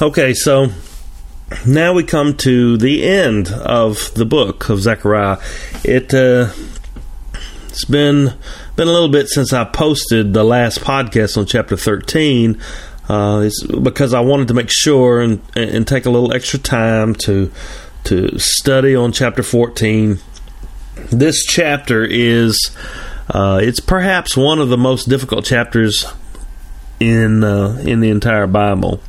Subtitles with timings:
[0.00, 0.66] Okay, so
[1.66, 5.38] now we come to the end of the book of Zechariah.
[5.84, 6.52] It uh,
[7.68, 8.34] it's been
[8.76, 12.60] been a little bit since I posted the last podcast on chapter thirteen.
[13.08, 17.14] Uh, it's because I wanted to make sure and and take a little extra time
[17.14, 17.50] to
[18.04, 20.18] to study on chapter fourteen.
[21.10, 22.70] This chapter is
[23.30, 26.04] uh, it's perhaps one of the most difficult chapters
[27.00, 29.00] in uh, in the entire Bible.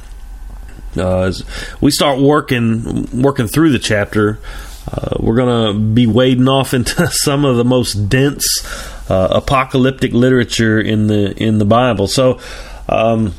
[0.96, 1.44] Uh, as
[1.82, 4.40] we start working working through the chapter,
[4.92, 8.46] uh, we're going to be wading off into some of the most dense
[9.10, 12.08] uh, apocalyptic literature in the in the Bible.
[12.08, 12.40] So.
[12.90, 13.34] Um,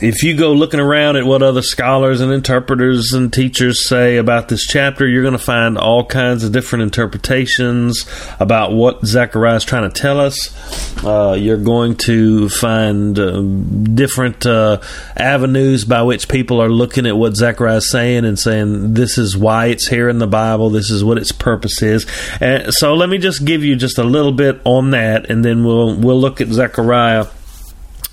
[0.00, 4.48] if you go looking around at what other scholars and interpreters and teachers say about
[4.48, 8.04] this chapter, you're going to find all kinds of different interpretations
[8.40, 11.04] about what Zechariah is trying to tell us.
[11.04, 14.80] Uh, you're going to find uh, different uh,
[15.16, 19.36] avenues by which people are looking at what Zechariah is saying and saying this is
[19.36, 22.06] why it's here in the Bible, this is what its purpose is.
[22.40, 25.64] And so let me just give you just a little bit on that, and then
[25.64, 27.26] we'll we'll look at Zechariah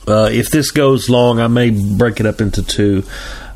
[0.08, 3.04] uh, if this goes long, I may break it up into two.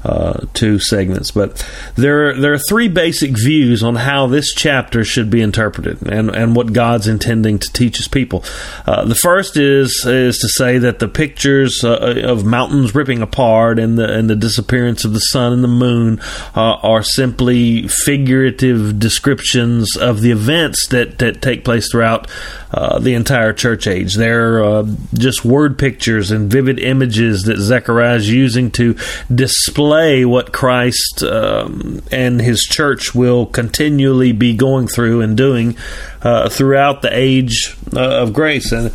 [0.05, 5.31] Uh, two segments, but there there are three basic views on how this chapter should
[5.31, 8.43] be interpreted and, and what God's intending to teach His people.
[8.85, 13.79] Uh, the first is is to say that the pictures uh, of mountains ripping apart
[13.79, 16.19] and the and the disappearance of the sun and the moon
[16.55, 22.29] uh, are simply figurative descriptions of the events that that take place throughout
[22.71, 24.13] uh, the entire church age.
[24.13, 24.83] They're
[25.15, 28.95] just word pictures and vivid images that Zechariah is using to
[29.33, 29.94] display
[30.25, 35.77] what Christ um, and his church will continually be going through and doing
[36.21, 38.91] uh, throughout the age uh, of grace and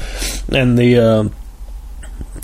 [0.53, 1.29] and the uh,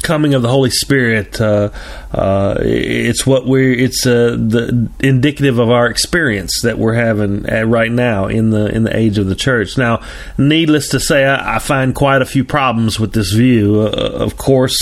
[0.03, 1.41] coming of the Holy Spirit.
[1.41, 1.71] Uh,
[2.13, 3.73] uh, it's what we're.
[3.73, 8.85] It's uh, the indicative of our experience that we're having right now in the in
[8.85, 9.77] the age of the church.
[9.77, 10.03] Now,
[10.39, 13.81] needless to say, I, I find quite a few problems with this view.
[13.81, 14.77] Uh, of course,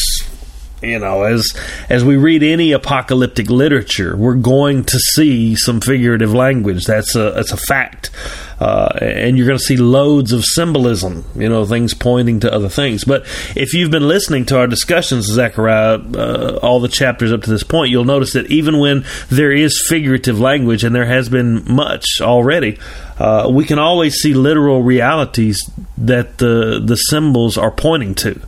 [0.84, 1.44] you know as
[1.88, 6.84] as we read any apocalyptic literature we're going to see some figurative language.
[6.84, 8.10] That's a that's a fact
[8.60, 12.68] uh, and you're going to see loads of symbolism you know things pointing to other
[12.68, 13.22] things but
[13.56, 17.62] if you've been listening to our discussions Zechariah uh, all the chapters up to this
[17.62, 22.06] point you'll notice that even when there is figurative language and there has been much
[22.20, 22.78] already
[23.18, 28.40] uh, we can always see literal realities that the the symbols are pointing to.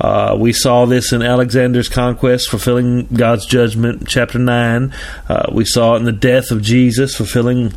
[0.00, 4.94] Uh, we saw this in Alexander's conquest, fulfilling God's judgment, chapter nine.
[5.28, 7.72] Uh, we saw it in the death of Jesus, fulfilling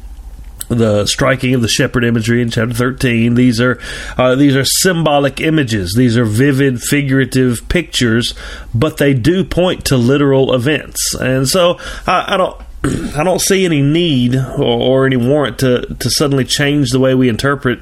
[0.68, 3.80] the striking of the shepherd imagery in chapter 13 these are
[4.18, 5.94] uh, these are symbolic images.
[5.96, 8.34] These are vivid figurative pictures
[8.74, 11.16] but they do point to literal events.
[11.16, 11.78] And so
[12.08, 12.62] I, I don't
[13.16, 17.16] I don't see any need or, or, any warrant to, to suddenly change the way
[17.16, 17.80] we interpret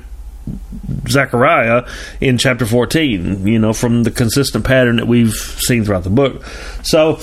[1.07, 1.87] Zechariah
[2.21, 6.45] in chapter 14, you know, from the consistent pattern that we've seen throughout the book.
[6.83, 7.19] So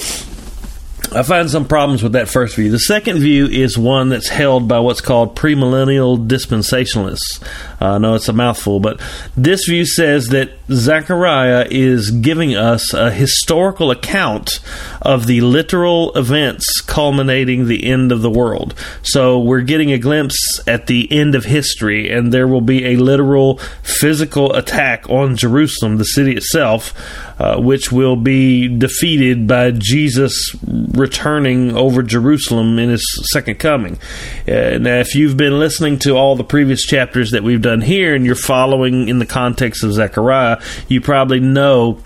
[1.12, 2.70] I find some problems with that first view.
[2.70, 7.42] The second view is one that's held by what's called premillennial dispensationalists.
[7.80, 9.00] Uh, I know it's a mouthful, but
[9.36, 14.60] this view says that Zechariah is giving us a historical account
[15.02, 18.74] of the literal events culminating the end of the world.
[19.02, 22.96] So we're getting a glimpse at the end of history, and there will be a
[22.96, 26.94] literal physical attack on Jerusalem, the city itself,
[27.40, 33.02] uh, which will be defeated by Jesus returning over Jerusalem in his
[33.32, 33.98] second coming.
[34.46, 38.14] Uh, now, if you've been listening to all the previous chapters that we've done here
[38.14, 42.02] and you're following in the context of Zechariah, you probably know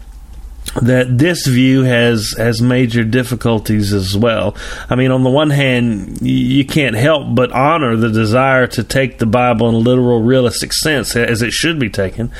[0.80, 4.56] that this view has has major difficulties as well.
[4.88, 9.18] I mean, on the one hand, you can't help but honor the desire to take
[9.18, 12.30] the Bible in a literal, realistic sense, as it should be taken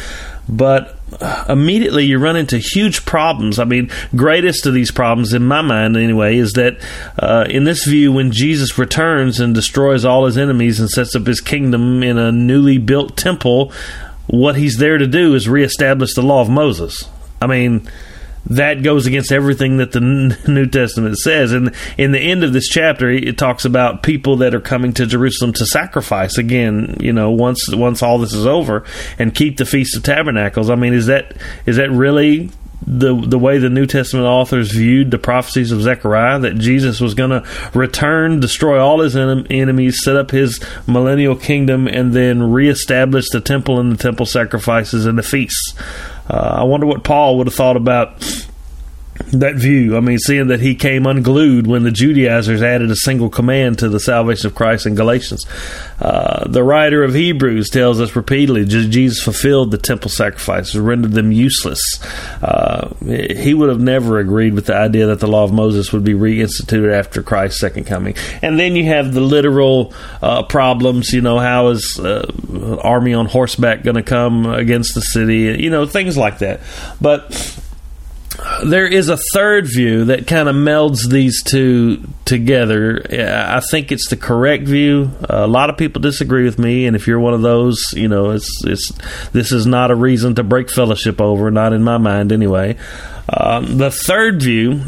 [0.49, 0.99] but
[1.49, 3.59] immediately you run into huge problems.
[3.59, 6.79] I mean, greatest of these problems, in my mind anyway, is that
[7.19, 11.27] uh, in this view, when Jesus returns and destroys all his enemies and sets up
[11.27, 13.73] his kingdom in a newly built temple,
[14.27, 17.09] what he's there to do is reestablish the law of Moses.
[17.41, 17.89] I mean,
[18.47, 20.01] that goes against everything that the
[20.49, 21.53] New Testament says.
[21.53, 25.07] And in the end of this chapter, it talks about people that are coming to
[25.07, 26.97] Jerusalem to sacrifice again.
[27.01, 28.85] You know, once once all this is over,
[29.19, 30.71] and keep the Feast of Tabernacles.
[30.71, 31.35] I mean, is that
[31.67, 32.51] is that really
[32.87, 37.15] the the way the New Testament authors viewed the prophecies of Zechariah that Jesus was
[37.15, 42.43] going to return, destroy all his en- enemies, set up his millennial kingdom, and then
[42.43, 45.75] reestablish the temple and the temple sacrifices and the feasts.
[46.29, 48.21] Uh, I wonder what Paul would have thought about
[49.33, 49.97] that view.
[49.97, 53.89] I mean, seeing that he came unglued when the Judaizers added a single command to
[53.89, 55.47] the salvation of Christ in Galatians.
[56.01, 61.31] Uh, the writer of Hebrews tells us repeatedly Jesus fulfilled the temple sacrifices, rendered them
[61.31, 61.81] useless.
[62.43, 66.05] Uh, he would have never agreed with the idea that the law of Moses would
[66.05, 68.17] be reinstituted after Christ's second coming.
[68.43, 71.13] And then you have the literal uh, problems.
[71.13, 75.63] You know, how is uh, army on horseback going to come against the city?
[75.63, 76.61] You know, things like that.
[77.01, 77.33] But
[78.65, 83.05] there is a third view that kind of melds these two together.
[83.11, 85.11] I think it's the correct view.
[85.29, 88.31] A lot of people disagree with me, and if you're one of those, you know,
[88.31, 88.93] it's it's
[89.33, 91.51] this is not a reason to break fellowship over.
[91.51, 92.77] Not in my mind, anyway.
[93.29, 94.83] Um, the third view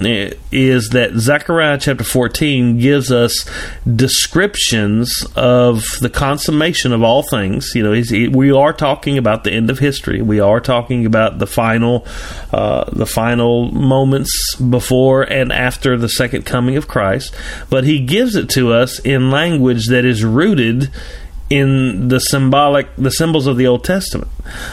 [0.53, 3.49] is that Zechariah chapter 14 gives us
[3.85, 7.73] descriptions of the consummation of all things.
[7.75, 10.21] You know, we are talking about the end of history.
[10.21, 12.06] We are talking about the final,
[12.53, 17.35] uh, the final moments before and after the second coming of Christ.
[17.71, 20.91] But he gives it to us in language that is rooted
[21.49, 24.31] in the symbolic the symbols of the Old Testament.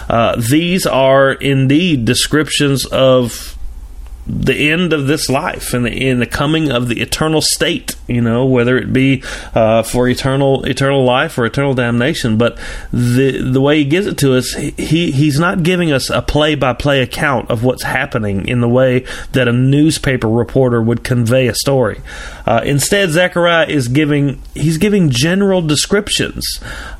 [0.10, 3.53] Uh, these are indeed descriptions of
[4.26, 8.22] the end of this life and the, in the coming of the eternal state, you
[8.22, 9.22] know, whether it be
[9.54, 12.38] uh, for eternal eternal life or eternal damnation.
[12.38, 12.58] But
[12.92, 16.56] the the way he gives it to us, he he's not giving us a play
[16.56, 21.48] by play account of what's happening in the way that a newspaper reporter would convey
[21.48, 22.00] a story.
[22.46, 26.46] Uh, instead, Zechariah is giving he's giving general descriptions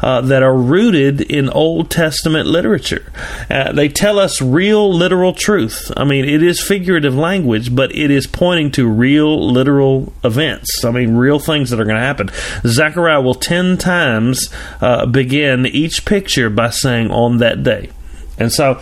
[0.02, 3.12] uh, that are rooted in Old Testament literature.
[3.50, 5.92] Uh, they tell us real literal truth.
[5.96, 10.84] I mean, it is figurative figurative language, but it is pointing to real, literal events.
[10.84, 12.30] I mean, real things that are going to happen.
[12.66, 14.50] Zechariah will 10 times
[14.82, 17.90] uh, begin each picture by saying, on that day.
[18.38, 18.82] And so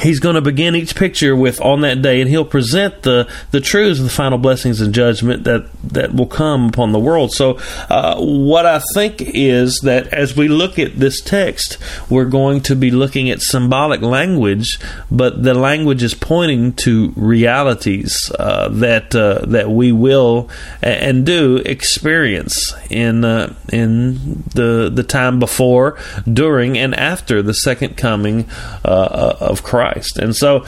[0.00, 3.60] he's going to begin each picture with on that day and he'll present the the
[3.60, 7.32] truths of the final blessings and judgment that that will come upon the world.
[7.32, 7.58] So
[7.90, 11.78] uh, what i think is that as we look at this text
[12.08, 14.78] we're going to be looking at symbolic language
[15.10, 20.48] but the language is pointing to realities uh, that uh, that we will
[20.82, 25.98] and do experience in uh, in the the time before
[26.30, 28.48] during and after the second coming
[28.84, 30.18] uh, of Christ Christ.
[30.18, 30.64] And so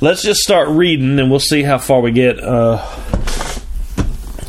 [0.00, 2.38] let's just start reading and we'll see how far we get.
[2.38, 2.76] Uh,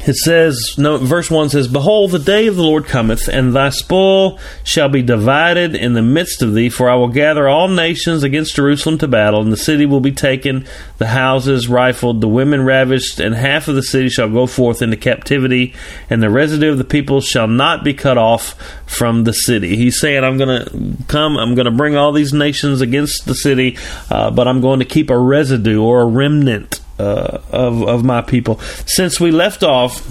[0.06, 3.70] it says, no, verse 1 says, Behold, the day of the Lord cometh, and thy
[3.70, 8.22] spoil shall be divided in the midst of thee, for I will gather all nations
[8.22, 10.68] against Jerusalem to battle, and the city will be taken,
[11.00, 14.96] the houses rifled, the women ravished, and half of the city shall go forth into
[14.96, 15.74] captivity,
[16.08, 18.54] and the residue of the people shall not be cut off
[18.86, 19.76] from the city.
[19.76, 23.34] He's saying, I'm going to come, I'm going to bring all these nations against the
[23.34, 23.78] city,
[24.12, 28.22] uh, but I'm going to keep a residue or a remnant uh, of of my
[28.22, 28.60] people.
[28.86, 30.08] Since we left off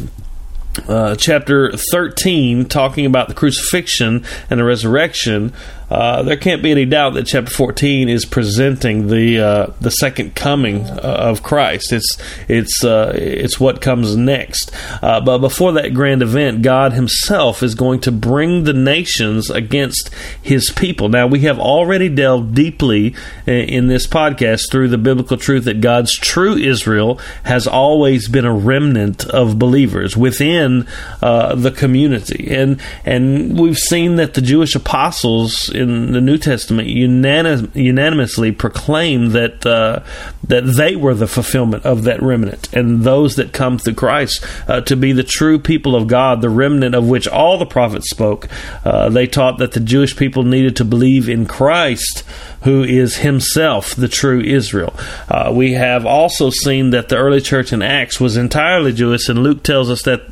[0.88, 5.52] uh, chapter 13 talking about the crucifixion and the resurrection
[5.94, 10.34] uh, there can't be any doubt that chapter 14 is presenting the uh, the second
[10.34, 11.92] coming uh, of Christ.
[11.92, 12.18] It's
[12.48, 14.72] it's uh, it's what comes next.
[15.00, 20.12] Uh, but before that grand event, God Himself is going to bring the nations against
[20.42, 21.08] His people.
[21.08, 23.14] Now we have already delved deeply
[23.46, 28.52] in this podcast through the biblical truth that God's true Israel has always been a
[28.52, 30.88] remnant of believers within
[31.20, 37.74] the community, and and we've seen that the Jewish apostles in the New Testament unanim-
[37.74, 40.02] unanimously proclaim that uh,
[40.46, 44.80] that they were the fulfillment of that remnant, and those that come through Christ uh,
[44.82, 48.48] to be the true people of God, the remnant of which all the prophets spoke.
[48.84, 52.24] Uh, they taught that the Jewish people needed to believe in Christ
[52.64, 54.94] who is himself the true Israel.
[55.28, 59.42] Uh, we have also seen that the early church in Acts was entirely Jewish, and
[59.42, 60.22] Luke tells us that,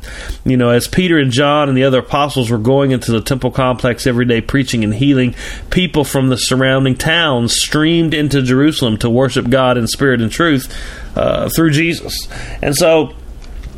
[0.43, 3.51] you know, as Peter and John and the other apostles were going into the temple
[3.51, 5.35] complex every day preaching and healing,
[5.69, 10.75] people from the surrounding towns streamed into Jerusalem to worship God in spirit and truth
[11.15, 12.27] uh, through Jesus.
[12.61, 13.13] And so,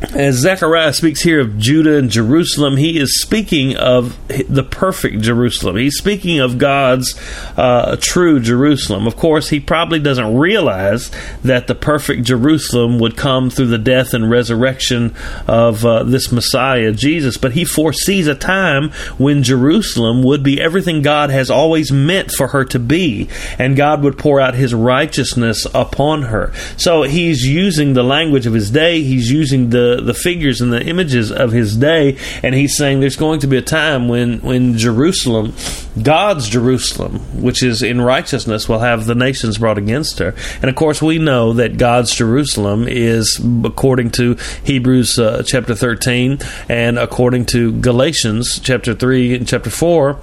[0.02, 4.18] as Zechariah speaks here of Judah and Jerusalem, he is speaking of
[4.50, 5.78] the perfect Jerusalem.
[5.78, 7.20] He's speaking of God's
[7.56, 9.08] uh, true Jerusalem.
[9.08, 11.12] Of course, he probably doesn't realize
[11.44, 15.16] that the perfect Jerusalem would come through the death and resurrection
[15.48, 21.02] of uh, this Messiah, Jesus, but he foresees a time when Jerusalem would be everything
[21.02, 25.66] God has always meant for her to be, and God would pour out his righteousness
[25.74, 26.52] upon her.
[26.76, 30.84] So he's using the language of his day, he's using the the, figures and the
[30.84, 34.78] images of his day, and he's saying there's going to be a time when, when
[34.78, 35.54] Jerusalem,
[36.02, 40.34] God's Jerusalem, which is in righteousness, will have the nations brought against her.
[40.62, 46.40] And of course, we know that God's Jerusalem is, according to Hebrews uh, chapter 13
[46.70, 50.20] and according to Galatians chapter 3 and chapter 4,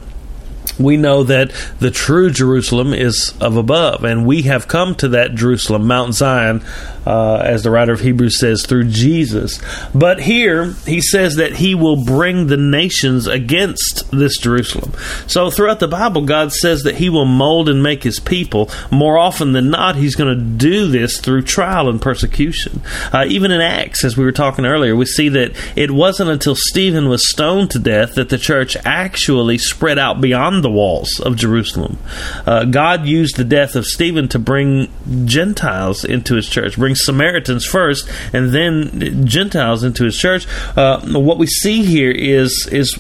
[0.78, 5.34] we know that the true Jerusalem is of above, and we have come to that
[5.34, 6.62] Jerusalem, Mount Zion,
[7.06, 9.60] uh, as the writer of Hebrews says, through Jesus.
[9.94, 14.92] But here he says that he will bring the nations against this Jerusalem.
[15.26, 18.70] So throughout the Bible, God says that he will mold and make his people.
[18.90, 22.82] More often than not, he's going to do this through trial and persecution.
[23.12, 26.54] Uh, even in Acts, as we were talking earlier, we see that it wasn't until
[26.54, 31.36] Stephen was stoned to death that the church actually spread out beyond the walls of
[31.36, 31.98] Jerusalem.
[32.46, 34.90] Uh, God used the death of Stephen to bring
[35.24, 40.46] Gentiles into his church, bring Samaritans first, and then Gentiles into his church.
[40.76, 42.98] Uh, what we see here is is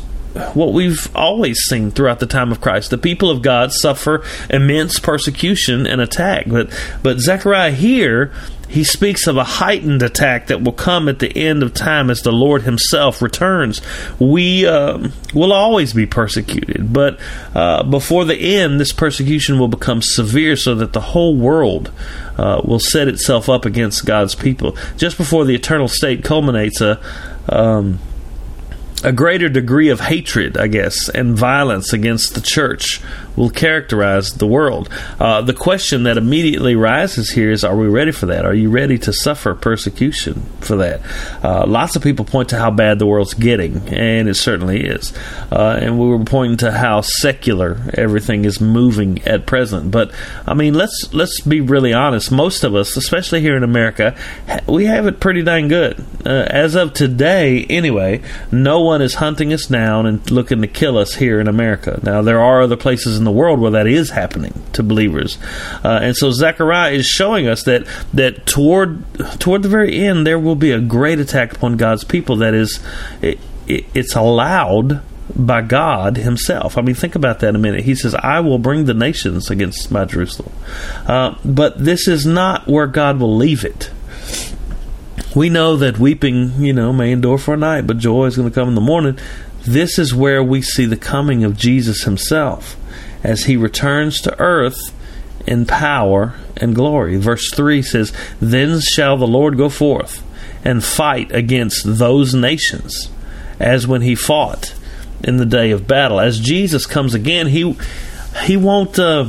[0.54, 2.90] what we've always seen throughout the time of Christ.
[2.90, 6.46] The people of God suffer immense persecution and attack.
[6.48, 6.70] But
[7.02, 8.32] but Zechariah here
[8.72, 12.22] he speaks of a heightened attack that will come at the end of time as
[12.22, 13.82] the Lord Himself returns.
[14.18, 17.20] We uh, will always be persecuted, but
[17.54, 21.92] uh, before the end, this persecution will become severe so that the whole world
[22.38, 24.74] uh, will set itself up against God's people.
[24.96, 26.98] Just before the eternal state culminates, a
[27.50, 27.98] um,
[29.04, 33.00] a greater degree of hatred, I guess, and violence against the church
[33.36, 34.88] will characterize the world.
[35.18, 38.44] Uh, the question that immediately rises here is Are we ready for that?
[38.44, 41.00] Are you ready to suffer persecution for that?
[41.42, 45.12] Uh, lots of people point to how bad the world's getting, and it certainly is.
[45.50, 49.90] Uh, and we were pointing to how secular everything is moving at present.
[49.90, 50.12] But,
[50.46, 52.30] I mean, let's, let's be really honest.
[52.30, 54.16] Most of us, especially here in America,
[54.66, 56.04] we have it pretty dang good.
[56.24, 60.98] Uh, as of today, anyway, no one is hunting us down and looking to kill
[60.98, 61.98] us here in America.
[62.02, 65.38] Now, there are other places in the world where that is happening to believers.
[65.84, 69.04] Uh, and so Zechariah is showing us that that toward
[69.38, 72.80] toward the very end there will be a great attack upon God's people that is
[73.20, 73.38] it,
[73.68, 75.02] it, it's allowed
[75.36, 76.76] by God Himself.
[76.76, 77.84] I mean, think about that a minute.
[77.84, 80.52] He says, I will bring the nations against my Jerusalem.
[81.06, 83.92] Uh, but this is not where God will leave it.
[85.34, 88.48] We know that weeping, you know, may endure for a night, but joy is going
[88.48, 89.18] to come in the morning.
[89.62, 92.76] This is where we see the coming of Jesus Himself
[93.22, 94.92] as he returns to earth
[95.46, 97.16] in power and glory.
[97.16, 100.22] Verse 3 says, Then shall the Lord go forth
[100.64, 103.10] and fight against those nations
[103.58, 104.74] as when he fought
[105.22, 106.20] in the day of battle.
[106.20, 107.76] As Jesus comes again, he
[108.44, 109.28] he won't uh,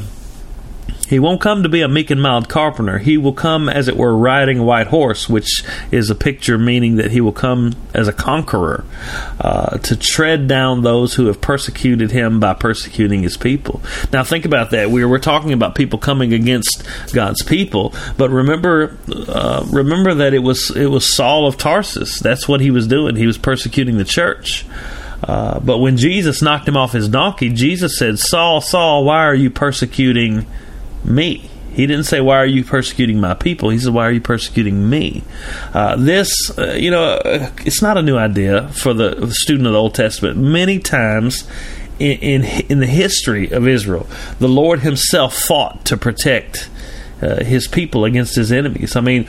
[1.14, 2.98] he won't come to be a meek and mild carpenter.
[2.98, 6.96] He will come, as it were, riding a white horse, which is a picture meaning
[6.96, 8.84] that he will come as a conqueror
[9.40, 13.80] uh, to tread down those who have persecuted him by persecuting his people.
[14.12, 14.90] Now, think about that.
[14.90, 20.40] We're, we're talking about people coming against God's people, but remember, uh, remember that it
[20.40, 22.18] was it was Saul of Tarsus.
[22.18, 23.16] That's what he was doing.
[23.16, 24.66] He was persecuting the church.
[25.24, 29.36] Uh, but when Jesus knocked him off his donkey, Jesus said, Saul, Saul, why are
[29.36, 30.48] you persecuting
[31.04, 31.50] me.
[31.74, 33.70] He didn't say, Why are you persecuting my people?
[33.70, 35.24] He said, Why are you persecuting me?
[35.74, 39.74] Uh, this, uh, you know, uh, it's not a new idea for the student of
[39.74, 40.38] the Old Testament.
[40.38, 41.48] Many times
[42.00, 44.08] in, in, in the history of Israel,
[44.40, 46.70] the Lord Himself fought to protect
[47.22, 48.96] uh, His people against His enemies.
[48.96, 49.28] I mean,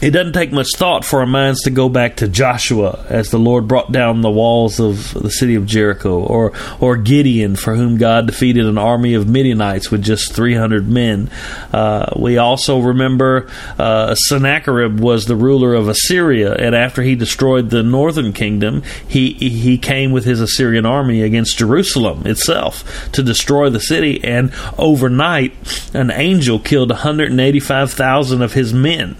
[0.00, 3.38] it doesn't take much thought for our minds to go back to Joshua as the
[3.38, 7.98] Lord brought down the walls of the city of Jericho, or or Gideon, for whom
[7.98, 11.30] God defeated an army of Midianites with just 300 men.
[11.72, 17.70] Uh, we also remember uh, Sennacherib was the ruler of Assyria, and after he destroyed
[17.70, 23.68] the northern kingdom, he he came with his Assyrian army against Jerusalem itself to destroy
[23.68, 25.54] the city, and overnight,
[25.92, 29.16] an angel killed 185,000 of his men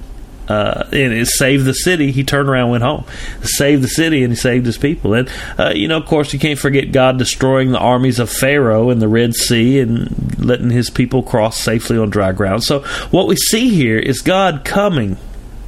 [0.48, 2.12] uh, and it saved the city.
[2.12, 3.04] He turned around, went home,
[3.42, 5.14] saved the city, and he saved his people.
[5.14, 8.90] And uh, you know, of course, you can't forget God destroying the armies of Pharaoh
[8.90, 12.64] in the Red Sea and letting his people cross safely on dry ground.
[12.64, 15.16] So what we see here is God coming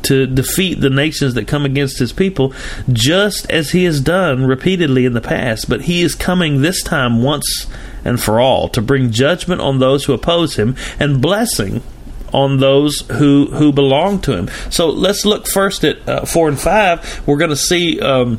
[0.02, 2.54] to defeat the nations that come against his people,
[2.90, 5.68] just as he has done repeatedly in the past.
[5.68, 7.66] But he is coming this time once
[8.04, 11.82] and for all to bring judgment on those who oppose him and blessing
[12.32, 14.50] on those who who belong to him.
[14.70, 17.22] So let's look first at uh, four and five.
[17.26, 18.00] We're going to see.
[18.00, 18.38] Um,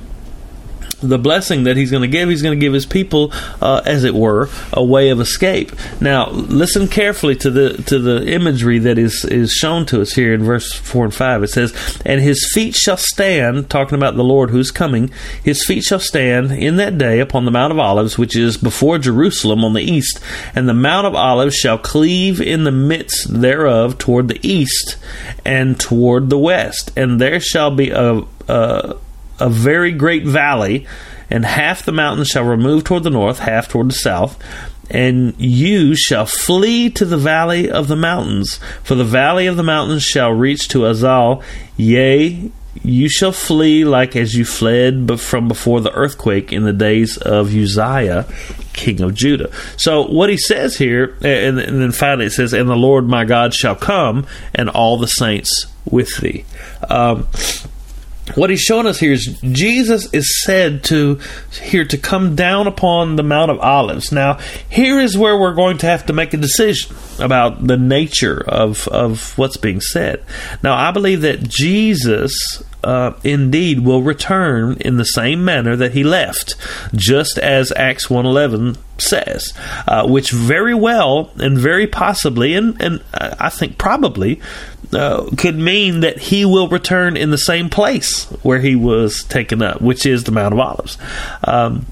[1.02, 3.32] the blessing that he's going to give, he's going to give his people,
[3.62, 5.72] uh, as it were, a way of escape.
[6.00, 10.34] Now, listen carefully to the to the imagery that is is shown to us here
[10.34, 11.44] in verse four and five.
[11.44, 11.74] It says,
[12.06, 15.12] "And his feet shall stand," talking about the Lord who's coming.
[15.44, 18.98] His feet shall stand in that day upon the Mount of Olives, which is before
[18.98, 20.20] Jerusalem on the east,
[20.56, 24.98] and the Mount of Olives shall cleave in the midst thereof toward the east
[25.46, 28.96] and toward the west, and there shall be a, a
[29.42, 30.86] a very great valley,
[31.30, 34.38] and half the mountains shall remove toward the north, half toward the south.
[34.90, 39.64] And you shall flee to the valley of the mountains, for the valley of the
[39.64, 41.42] mountains shall reach to Azal.
[41.78, 42.52] Yea,
[42.84, 47.18] you shall flee like as you fled but from before the earthquake in the days
[47.18, 48.26] of Uzziah,
[48.74, 49.52] king of Judah.
[49.78, 53.26] So what he says here, and, and then finally it says, "And the Lord my
[53.26, 56.46] God shall come, and all the saints with thee."
[56.90, 57.28] Um,
[58.36, 61.20] what he's showing us here is Jesus is said to
[61.62, 64.12] here to come down upon the Mount of Olives.
[64.12, 68.42] Now, here is where we're going to have to make a decision about the nature
[68.48, 70.24] of of what's being said.
[70.64, 72.34] Now, I believe that Jesus
[72.84, 76.56] uh, indeed will return in the same manner that he left,
[76.96, 79.54] just as Acts 1.11 says,
[79.88, 84.42] uh, which very well and very possibly, and, and I think probably,
[84.94, 89.62] uh, could mean that he will return in the same place where he was taken
[89.62, 90.98] up, which is the Mount of Olives.
[91.44, 91.86] Um,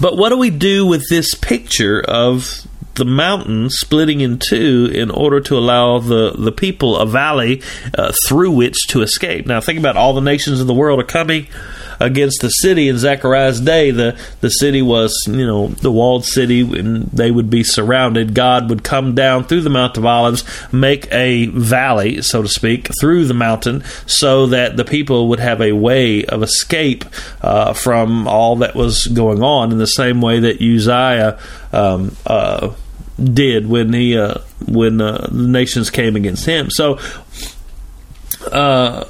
[0.00, 5.10] but what do we do with this picture of the mountain splitting in two in
[5.10, 7.62] order to allow the, the people a valley
[7.96, 9.46] uh, through which to escape.
[9.46, 11.48] Now, think about all the nations of the world are coming
[12.04, 13.90] against the city in Zechariah's day.
[13.90, 18.34] The, the city was, you know, the walled city, and they would be surrounded.
[18.34, 22.90] God would come down through the Mount of Olives, make a valley, so to speak,
[23.00, 27.04] through the mountain so that the people would have a way of escape
[27.42, 31.38] uh, from all that was going on in the same way that Uzziah.
[31.72, 32.72] Um, uh,
[33.22, 36.68] did when he uh, when uh, the nations came against him.
[36.68, 36.98] So,
[38.50, 39.04] uh,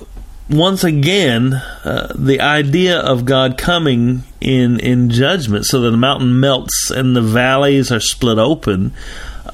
[0.49, 6.39] once again, uh, the idea of God coming in in judgment, so that the mountain
[6.39, 8.93] melts and the valleys are split open.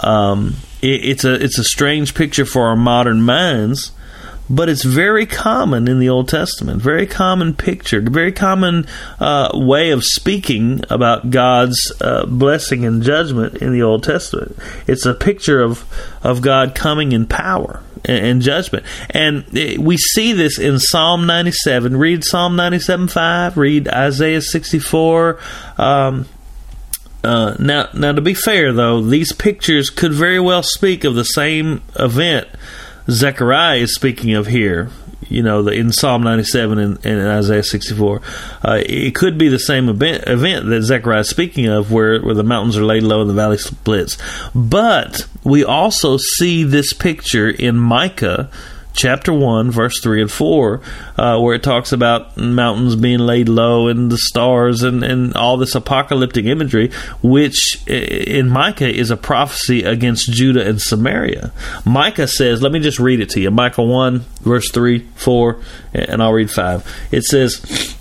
[0.01, 3.93] Um, it, it's a it's a strange picture for our modern minds
[4.51, 6.83] but it's very common in the Old Testament.
[6.83, 8.85] Very common picture, very common
[9.21, 14.59] uh, way of speaking about God's uh, blessing and judgment in the Old Testament.
[14.89, 15.85] It's a picture of
[16.25, 19.45] of God coming in power and, judgment, and
[19.79, 21.97] we see this in Psalm ninety seven.
[21.97, 23.57] Read Psalm ninety seven five.
[23.57, 25.39] Read Isaiah sixty four.
[25.77, 26.27] Um,
[27.23, 31.25] uh, now, now to be fair though, these pictures could very well speak of the
[31.25, 32.49] same event
[33.11, 34.91] Zechariah is speaking of here.
[35.31, 38.21] You know, the, in Psalm 97 and, and Isaiah 64,
[38.63, 42.35] uh, it could be the same event, event that Zechariah is speaking of, where where
[42.35, 44.19] the mountains are laid low and the valley splits.
[44.55, 48.51] But we also see this picture in Micah
[49.01, 50.81] chapter 1, verse 3 and 4,
[51.17, 55.57] uh, where it talks about mountains being laid low and the stars and, and all
[55.57, 56.91] this apocalyptic imagery,
[57.23, 61.51] which in Micah is a prophecy against Judah and Samaria.
[61.87, 65.61] Micah says, let me just read it to you Micah 1, verse 3, 4,
[65.95, 67.09] and I'll read 5.
[67.11, 67.97] It says,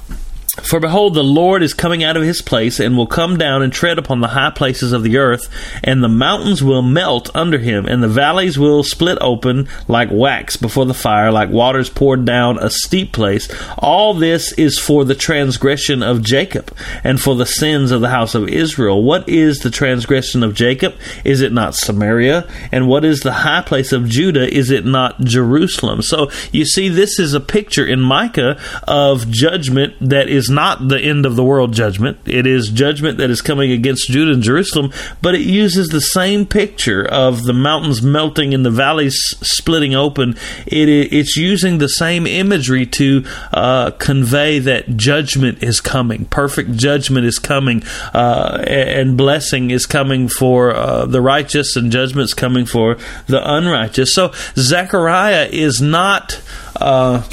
[0.64, 3.72] for behold, the Lord is coming out of his place, and will come down and
[3.72, 5.50] tread upon the high places of the earth,
[5.84, 10.58] and the mountains will melt under him, and the valleys will split open like wax
[10.58, 13.50] before the fire, like waters poured down a steep place.
[13.78, 18.36] All this is for the transgression of Jacob, and for the sins of the house
[18.36, 19.04] of Israel.
[19.04, 20.96] What is the transgression of Jacob?
[21.24, 22.48] Is it not Samaria?
[22.72, 24.52] And what is the high place of Judah?
[24.52, 26.02] Is it not Jerusalem?
[26.02, 31.00] So you see, this is a picture in Micah of judgment that is not the
[31.00, 32.18] end of the world judgment.
[32.26, 36.46] It is judgment that is coming against Judah and Jerusalem, but it uses the same
[36.46, 40.36] picture of the mountains melting and the valleys splitting open.
[40.66, 47.26] It, it's using the same imagery to uh, convey that judgment is coming, perfect judgment
[47.26, 47.84] is coming,
[48.14, 54.14] uh, and blessing is coming for uh, the righteous, and judgment's coming for the unrighteous.
[54.14, 56.42] So Zechariah is not.
[56.76, 57.24] Uh,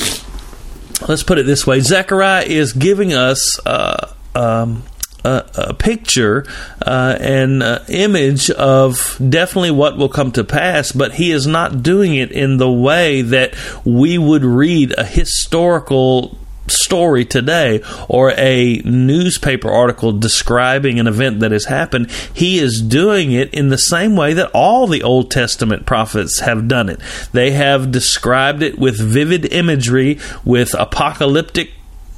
[1.08, 1.80] let's put it this way.
[1.80, 4.82] Zechariah is giving us uh, um,
[5.24, 6.46] a, a, picture
[6.80, 11.82] uh, and uh, image of definitely what will come to pass, but he is not
[11.82, 13.54] doing it in the way that
[13.84, 16.38] we would read a historical
[16.70, 23.32] story today or a newspaper article describing an event that has happened, he is doing
[23.32, 27.00] it in the same way that all the Old Testament prophets have done it.
[27.32, 31.70] They have described it with vivid imagery, with apocalyptic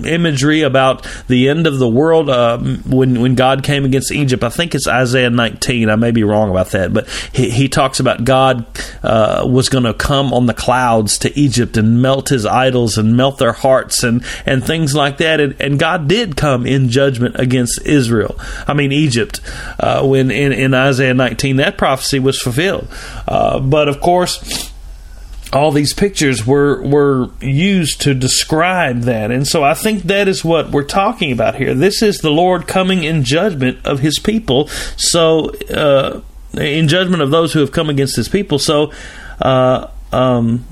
[0.04, 4.44] imagery about the end of the world uh, when when God came against Egypt.
[4.44, 5.90] I think it's Isaiah 19.
[5.90, 8.66] I may be wrong about that, but he, he talks about God
[9.02, 13.16] uh, was going to come on the clouds to Egypt and melt his idols and
[13.16, 15.40] melt their hearts and and things like that.
[15.40, 18.38] And, and God did come in judgment against Israel.
[18.66, 19.40] I mean Egypt.
[19.78, 22.88] Uh, when in, in Isaiah 19 that prophecy was fulfilled.
[23.26, 24.72] Uh, but of course
[25.52, 29.30] all these pictures were were used to describe that.
[29.30, 31.74] And so i think that is what we're talking about here.
[31.74, 34.68] This is the lord coming in judgment of his people.
[34.96, 36.20] So uh,
[36.54, 38.58] in judgment of those who have come against his people.
[38.58, 38.92] So
[39.40, 40.64] uh, um,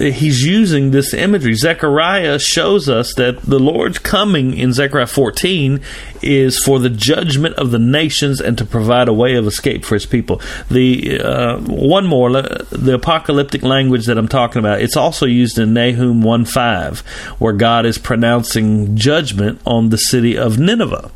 [0.00, 1.54] he's using this imagery.
[1.54, 5.80] Zechariah shows us that the Lord's coming in Zechariah 14
[6.22, 9.94] is for the judgment of the nations and to provide a way of escape for
[9.94, 10.40] his people.
[10.70, 15.74] The uh, one more, the apocalyptic language that I'm talking about, it's also used in
[15.74, 17.00] Nahum 1:5,
[17.38, 21.10] where God is pronouncing judgment on the city of Nineveh.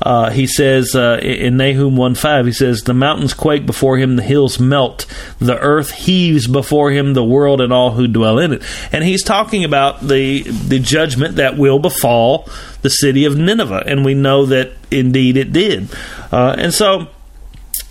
[0.00, 4.22] Uh, he says uh, in Nahum 1:5, he says, "The mountains quake before him, the
[4.22, 5.06] hills melt,
[5.38, 9.24] the earth heaves before him, the world and all who dwell in it." And he's
[9.24, 12.48] talking about the the judgment that will befall
[12.82, 15.88] the city of Nineveh, and we know that indeed it did.
[16.32, 17.08] Uh, and so.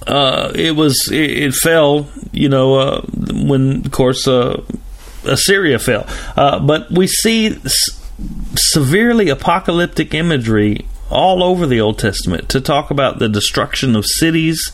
[0.05, 3.01] Uh, it was it, it, fell, you know, uh,
[3.33, 4.25] when of course
[5.25, 8.01] Assyria fell, but we see s-
[8.55, 14.71] severely apocalyptic imagery all over the Old Testament to talk about the destruction of cities.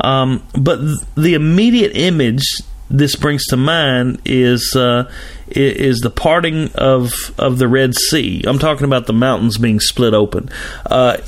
[0.00, 2.44] Um, but th- the immediate image
[2.90, 5.10] this brings to mind is uh,
[5.48, 8.42] is the parting of of the Red Sea.
[8.46, 10.50] I'm talking about the mountains being split open.
[10.84, 11.18] Uh,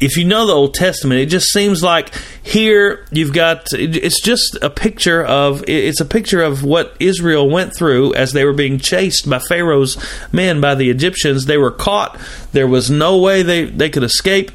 [0.00, 4.56] if you know the Old Testament, it just seems like here you've got it's just
[4.62, 8.78] a picture of it's a picture of what Israel went through as they were being
[8.78, 9.96] chased by Pharaoh's
[10.32, 11.46] men by the Egyptians.
[11.46, 12.18] They were caught.
[12.52, 14.52] There was no way they, they could escape.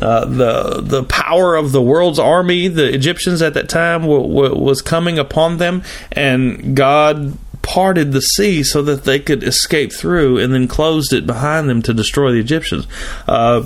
[0.00, 4.62] Uh, the the power of the world's army, the Egyptians at that time, w- w-
[4.62, 5.82] was coming upon them,
[6.12, 11.26] and God parted the sea so that they could escape through, and then closed it
[11.26, 12.86] behind them to destroy the Egyptians.
[13.26, 13.64] Uh,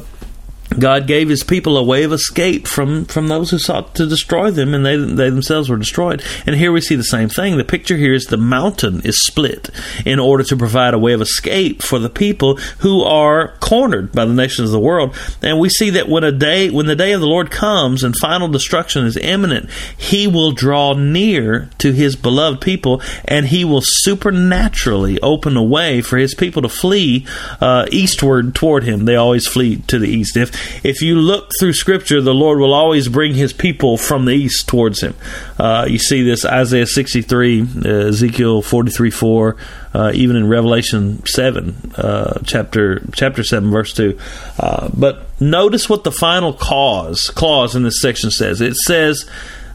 [0.78, 4.50] God gave his people a way of escape from, from those who sought to destroy
[4.50, 6.22] them, and they, they themselves were destroyed.
[6.46, 7.56] And here we see the same thing.
[7.56, 9.70] The picture here is the mountain is split
[10.06, 14.24] in order to provide a way of escape for the people who are cornered by
[14.24, 15.14] the nations of the world.
[15.42, 18.14] And we see that when a day, when the day of the Lord comes and
[18.16, 23.82] final destruction is imminent, he will draw near to his beloved people, and he will
[23.82, 27.26] supernaturally open a way for his people to flee
[27.60, 29.04] uh, eastward toward him.
[29.04, 30.36] They always flee to the east.
[30.36, 34.32] If if you look through Scripture, the Lord will always bring His people from the
[34.32, 35.14] east towards Him.
[35.58, 39.56] Uh, you see this Isaiah 63, uh, Ezekiel 43 4,
[39.92, 44.18] uh, even in Revelation 7, uh, chapter chapter 7, verse 2.
[44.58, 48.60] Uh, but notice what the final cause clause in this section says.
[48.60, 49.28] It says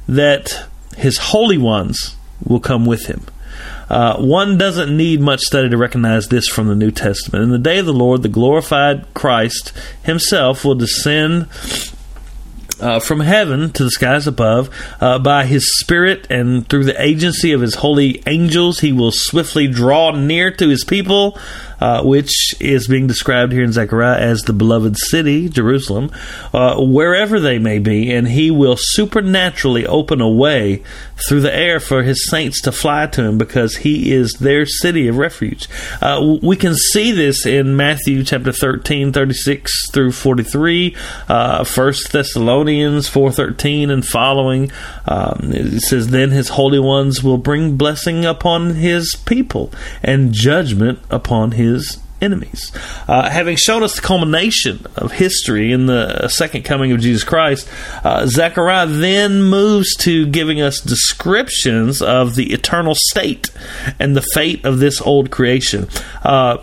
[0.07, 0.67] that
[0.97, 3.25] His holy ones will come with Him.
[3.89, 7.43] Uh, one doesn't need much study to recognize this from the New Testament.
[7.43, 9.71] In the day of the Lord, the glorified Christ
[10.03, 11.47] himself will descend
[12.79, 14.69] uh, from heaven to the skies above.
[14.99, 19.67] Uh, by his Spirit and through the agency of his holy angels, he will swiftly
[19.67, 21.37] draw near to his people
[21.79, 26.11] uh, which is being described here in Zechariah as the beloved city, Jerusalem,
[26.53, 30.83] uh, wherever they may be, and he will supernaturally open a way
[31.27, 35.07] through the air for his saints to fly to him because he is their city
[35.07, 35.67] of refuge.
[36.01, 40.95] Uh, we can see this in Matthew chapter 13, 36 through 43,
[41.29, 44.71] uh, 1 Thessalonians 4.13 and following.
[45.05, 49.71] Um, it says, Then his holy ones will bring blessing upon his people
[50.03, 52.71] and judgment upon his his enemies.
[53.07, 57.69] Uh, having shown us the culmination of history in the second coming of Jesus Christ,
[58.03, 63.49] uh, Zechariah then moves to giving us descriptions of the eternal state
[63.99, 65.87] and the fate of this old creation.
[66.23, 66.57] Uh,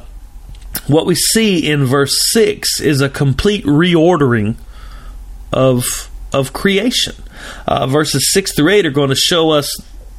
[0.87, 4.57] what we see in verse 6 is a complete reordering
[5.53, 5.85] of,
[6.33, 7.15] of creation.
[7.67, 9.71] Uh, verses 6 through 8 are going to show us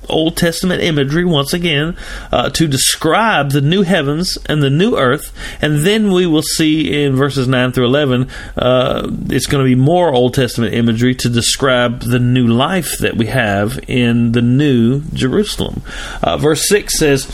[0.09, 1.97] Old Testament imagery once again
[2.31, 7.03] uh, to describe the new heavens and the new earth, and then we will see
[7.03, 11.29] in verses nine through eleven, uh, it's going to be more Old Testament imagery to
[11.29, 15.81] describe the new life that we have in the new Jerusalem.
[16.21, 17.25] Uh, verse six says,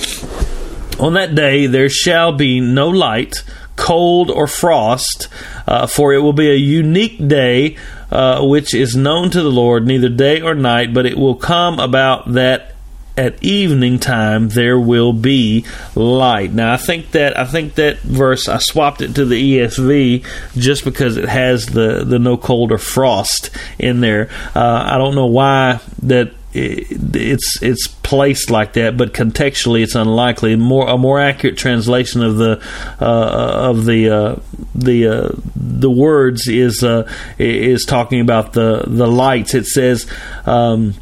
[1.00, 3.44] "On that day there shall be no light."
[3.76, 5.30] cold or frost,
[5.66, 7.78] uh, for it will be a unique day
[8.12, 11.80] uh, which is known to the Lord, neither day or night, but it will come
[11.80, 12.76] about that
[13.20, 16.54] at evening time there will be light.
[16.54, 20.86] Now I think that I think that verse I swapped it to the ESV just
[20.86, 24.30] because it has the the no cold or frost in there.
[24.56, 30.56] Uh, I don't know why that it's it's placed like that, but contextually it's unlikely.
[30.56, 32.60] More a more accurate translation of the
[33.00, 34.36] uh, of the uh,
[34.74, 39.54] the uh, the words is uh, is talking about the the lights.
[39.54, 40.10] It says.
[40.46, 40.96] Um,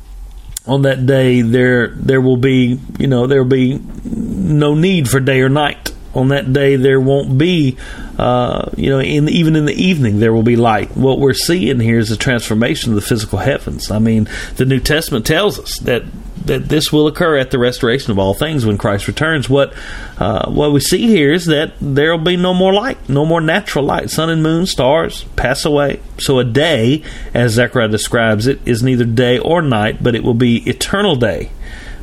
[0.66, 5.22] on that day, there there will be you know there will be no need for
[5.22, 7.78] day or night on that day there won't be
[8.18, 11.80] uh, you know in even in the evening there will be light what we're seeing
[11.80, 15.78] here is a transformation of the physical heavens i mean the new testament tells us
[15.80, 16.04] that
[16.46, 19.50] that this will occur at the restoration of all things when Christ returns.
[19.50, 19.74] What
[20.18, 23.42] uh, what we see here is that there will be no more light, no more
[23.42, 24.10] natural light.
[24.10, 26.00] Sun and moon, stars pass away.
[26.20, 27.04] So a day,
[27.34, 31.52] as Zechariah describes it, is neither day or night, but it will be eternal day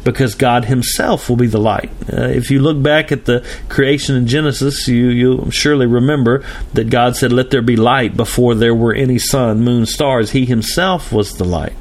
[0.04, 1.90] because God Himself will be the light.
[2.12, 6.90] Uh, if you look back at the creation in Genesis, you you surely remember that
[6.90, 10.30] God said, "Let there be light," before there were any sun, moon, stars.
[10.30, 11.72] He Himself was the light.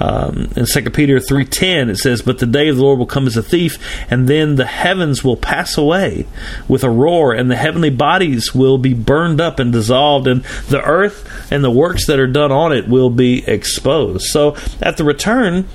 [0.00, 3.06] Um, in Second Peter three ten, it says, "But the day of the Lord will
[3.06, 3.78] come as a thief,
[4.10, 6.26] and then the heavens will pass away
[6.68, 10.82] with a roar, and the heavenly bodies will be burned up and dissolved, and the
[10.82, 15.04] earth and the works that are done on it will be exposed." So at the
[15.04, 15.66] return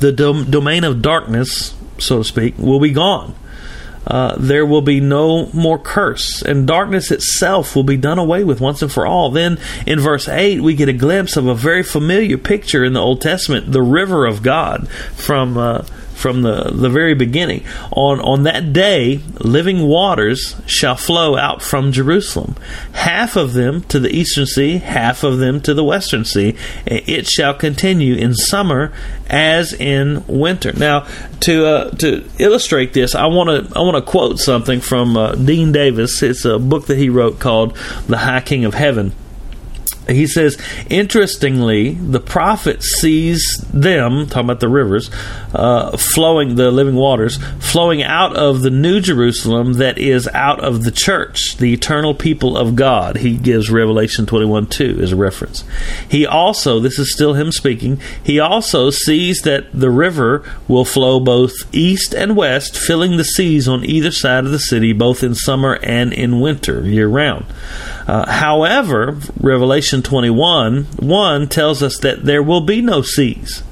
[0.00, 3.34] the dom- domain of darkness, so to speak, will be gone.
[4.06, 8.60] Uh, there will be no more curse, and darkness itself will be done away with
[8.60, 9.30] once and for all.
[9.30, 13.00] Then in verse 8, we get a glimpse of a very familiar picture in the
[13.00, 15.56] Old Testament the river of God from.
[15.56, 15.84] Uh,
[16.24, 17.62] from the, the very beginning.
[17.90, 22.56] On, on that day, living waters shall flow out from Jerusalem,
[22.92, 26.56] half of them to the eastern sea, half of them to the western sea.
[26.86, 28.90] It shall continue in summer
[29.28, 30.72] as in winter.
[30.72, 31.06] Now,
[31.40, 35.34] to uh, to illustrate this, I want to I want to quote something from uh,
[35.34, 36.22] Dean Davis.
[36.22, 39.12] It's a book that he wrote called "The High King of Heaven."
[40.08, 40.58] He says,
[40.90, 45.10] interestingly, the prophet sees them, talking about the rivers,
[45.54, 50.84] uh, flowing, the living waters, flowing out of the new Jerusalem that is out of
[50.84, 53.16] the church, the eternal people of God.
[53.16, 55.64] He gives Revelation 21 2 as a reference.
[56.08, 61.18] He also, this is still him speaking, he also sees that the river will flow
[61.18, 65.34] both east and west, filling the seas on either side of the city, both in
[65.34, 67.46] summer and in winter, year round.
[68.06, 73.62] Uh, however, Revelation 21 1 tells us that there will be no seas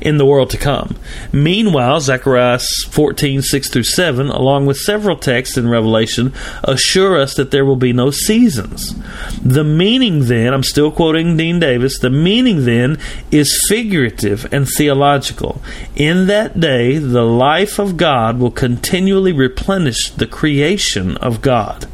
[0.00, 0.96] in the world to come.
[1.32, 6.32] Meanwhile, Zechariah 14, 6 through 7, along with several texts in Revelation,
[6.64, 8.94] assure us that there will be no seasons.
[9.42, 12.98] The meaning then, I'm still quoting Dean Davis, the meaning then
[13.30, 15.60] is figurative and theological.
[15.96, 21.86] In that day, the life of God will continually replenish the creation of God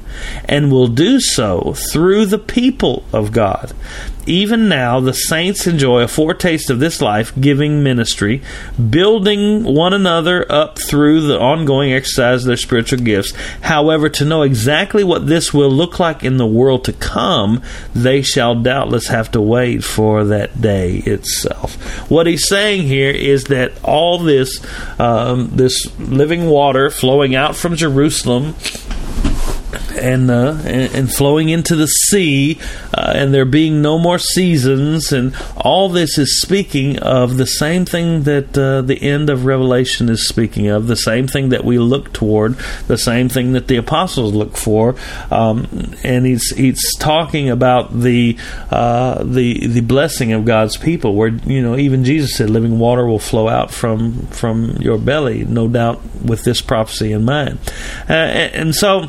[0.47, 3.73] and will do so through the people of God.
[4.27, 8.43] Even now, the saints enjoy a foretaste of this life giving ministry,
[8.91, 13.33] building one another up through the ongoing exercise of their spiritual gifts.
[13.61, 17.63] However, to know exactly what this will look like in the world to come,
[17.95, 21.75] they shall doubtless have to wait for that day itself.
[22.11, 24.65] What he's saying here is that all this,
[24.99, 28.55] um, this living water flowing out from Jerusalem
[29.97, 32.59] and, uh, and, and flowing into the sea,
[32.93, 37.85] uh, and there being no more seasons, and all this is speaking of the same
[37.85, 41.79] thing that uh, the end of Revelation is speaking of, the same thing that we
[41.79, 44.95] look toward, the same thing that the apostles look for,
[45.31, 45.67] um,
[46.03, 48.37] and he's he's talking about the
[48.71, 53.07] uh, the the blessing of God's people, where you know even Jesus said, "Living water
[53.07, 57.59] will flow out from from your belly," no doubt with this prophecy in mind,
[58.09, 59.09] uh, and, and so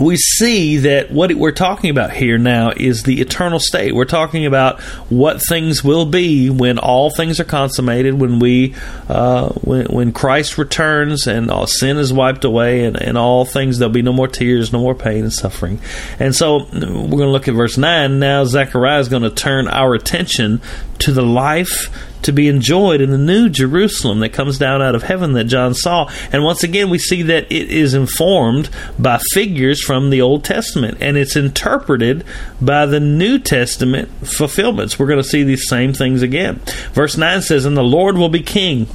[0.00, 3.94] we see that what we're talking about here now is the eternal state.
[3.94, 8.74] We're talking about what things will be when all things are consummated, when we,
[9.08, 13.78] uh, when, when Christ returns and all sin is wiped away, and, and all things
[13.78, 15.80] there'll be no more tears, no more pain and suffering.
[16.18, 18.44] And so we're going to look at verse nine now.
[18.44, 20.60] Zechariah is going to turn our attention
[21.00, 21.90] to the life
[22.22, 25.74] to be enjoyed in the new Jerusalem that comes down out of heaven that John
[25.74, 26.10] saw.
[26.32, 30.98] And once again, we see that it is informed by figures from the Old Testament
[31.00, 32.24] and it's interpreted
[32.60, 34.98] by the New Testament fulfillments.
[34.98, 36.60] We're going to see these same things again.
[36.92, 38.86] Verse 9 says, And the Lord will be king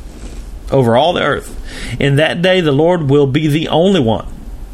[0.71, 1.51] over all the earth.
[1.99, 4.27] In that day, the Lord will be the only one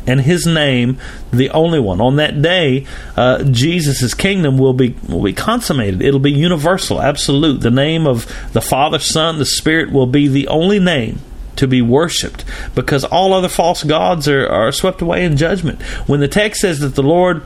[0.08, 0.98] and his name
[1.32, 2.02] the only one.
[2.02, 2.86] On that day,
[3.16, 6.02] uh, Jesus' kingdom will be will be consummated.
[6.02, 7.62] It'll be universal, absolute.
[7.62, 11.20] The name of the Father, Son, the Spirit will be the only name
[11.58, 15.82] to be worshipped because all other false gods are, are swept away in judgment.
[16.08, 17.44] When the text says that the Lord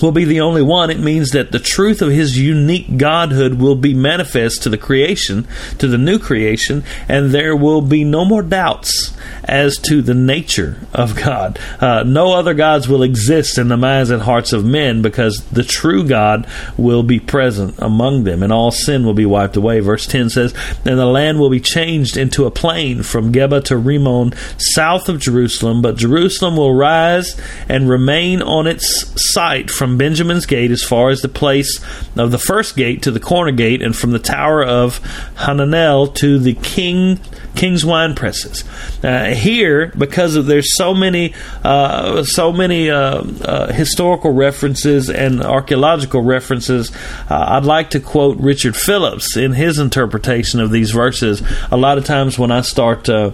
[0.00, 3.76] will be the only one, it means that the truth of his unique godhood will
[3.76, 5.46] be manifest to the creation,
[5.78, 10.78] to the new creation, and there will be no more doubts as to the nature
[10.92, 11.58] of God.
[11.80, 15.62] Uh, no other gods will exist in the minds and hearts of men because the
[15.62, 19.80] true God will be present among them, and all sin will be wiped away.
[19.80, 23.76] Verse 10 says, And the land will be changed into a plain from Geba to
[23.76, 30.46] Rimmon, south of Jerusalem, but Jerusalem will rise and remain on its site from Benjamin's
[30.46, 31.80] gate as far as the place
[32.16, 35.00] of the first gate to the corner gate, and from the tower of
[35.36, 37.20] Hananel to the king
[37.54, 38.64] king's wine presses.
[39.02, 45.42] Uh, here, because of there's so many uh, so many uh, uh historical references and
[45.42, 46.90] archaeological references,
[47.30, 51.42] uh, I'd like to quote Richard Phillips in his interpretation of these verses.
[51.70, 53.30] A lot of times when I start uh,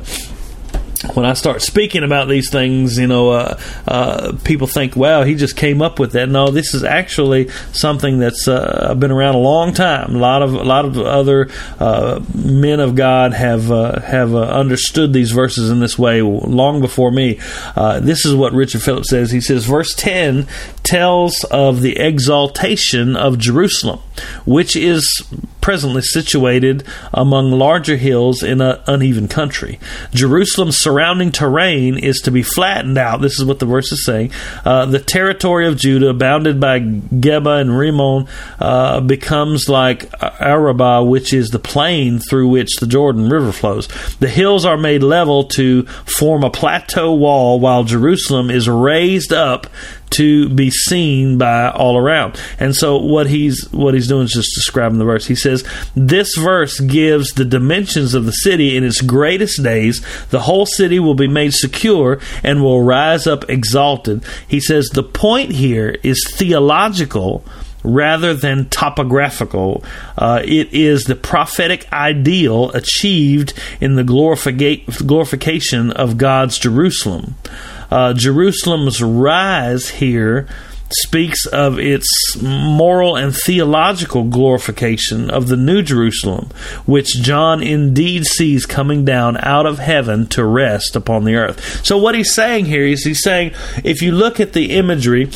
[1.14, 5.34] when I start speaking about these things, you know, uh, uh, people think, "Wow, he
[5.34, 9.38] just came up with that." No, this is actually something that's uh, been around a
[9.38, 10.16] long time.
[10.16, 14.42] A lot of a lot of other uh, men of God have uh, have uh,
[14.42, 17.40] understood these verses in this way long before me.
[18.00, 19.30] this is what Richard Phillips says.
[19.30, 20.46] He says, verse ten
[20.82, 24.00] tells of the exaltation of Jerusalem,
[24.44, 25.24] which is
[25.70, 26.82] presently situated
[27.14, 29.78] among larger hills in an uneven country.
[30.10, 33.20] Jerusalem's surrounding terrain is to be flattened out.
[33.20, 34.32] This is what the verse is saying.
[34.64, 38.26] Uh, the territory of Judah, bounded by Geba and Rimmon,
[38.58, 43.86] uh, becomes like Arabah, which is the plain through which the Jordan River flows.
[44.18, 45.84] The hills are made level to
[46.18, 49.68] form a plateau wall, while Jerusalem is raised up
[50.10, 52.40] to be seen by all around.
[52.58, 55.26] And so what he's what he's doing is just describing the verse.
[55.26, 60.04] He says this verse gives the dimensions of the city in its greatest days.
[60.30, 64.24] The whole city will be made secure and will rise up exalted.
[64.48, 67.44] He says the point here is theological
[67.82, 69.84] rather than topographical.
[70.16, 77.36] Uh, it is the prophetic ideal achieved in the glorifica- glorification of God's Jerusalem.
[77.90, 80.46] Uh, Jerusalem's rise here
[80.92, 82.08] speaks of its
[82.42, 86.48] moral and theological glorification of the New Jerusalem,
[86.86, 91.84] which John indeed sees coming down out of heaven to rest upon the earth.
[91.84, 93.52] So, what he's saying here is he's saying
[93.84, 95.30] if you look at the imagery,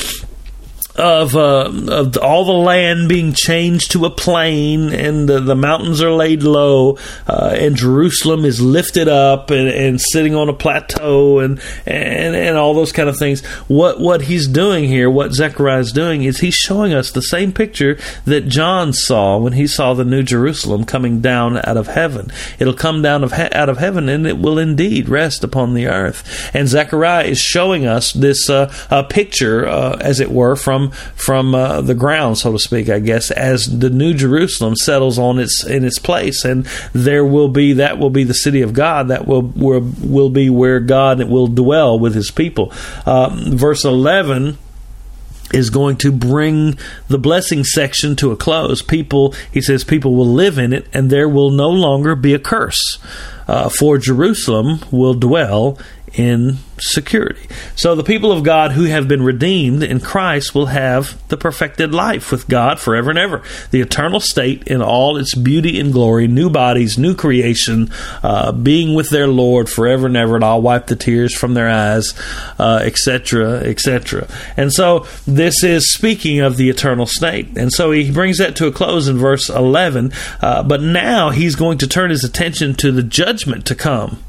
[0.96, 6.00] of, uh, of all the land being changed to a plain, and the, the mountains
[6.00, 11.40] are laid low, uh, and Jerusalem is lifted up and, and sitting on a plateau,
[11.40, 13.44] and, and and all those kind of things.
[13.68, 17.52] What what he's doing here, what Zechariah is doing, is he's showing us the same
[17.52, 22.30] picture that John saw when he saw the New Jerusalem coming down out of heaven.
[22.58, 25.86] It'll come down of he- out of heaven, and it will indeed rest upon the
[25.86, 26.50] earth.
[26.54, 28.66] And Zechariah is showing us this uh,
[29.08, 33.30] picture, uh, as it were, from from uh, the ground, so to speak, I guess,
[33.30, 37.98] as the New Jerusalem settles on its in its place, and there will be that
[37.98, 41.98] will be the city of God that will will, will be where God will dwell
[41.98, 42.72] with His people.
[43.06, 44.58] Um, verse eleven
[45.52, 48.82] is going to bring the blessing section to a close.
[48.82, 52.40] People, he says, people will live in it, and there will no longer be a
[52.40, 52.98] curse.
[53.46, 55.78] Uh, for Jerusalem will dwell
[56.14, 57.46] in security.
[57.76, 61.94] So the people of God who have been redeemed in Christ will have the perfected
[61.94, 63.42] life with God forever and ever.
[63.70, 67.90] The eternal state in all its beauty and glory, new bodies, new creation,
[68.22, 71.68] uh, being with their Lord forever and ever, and I'll wipe the tears from their
[71.68, 72.14] eyes,
[72.58, 74.26] etc., uh, etc.
[74.56, 77.56] Et and so this is speaking of the eternal state.
[77.56, 80.12] And so he brings that to a close in verse 11.
[80.40, 84.22] Uh, but now he's going to turn his attention to the judgment to come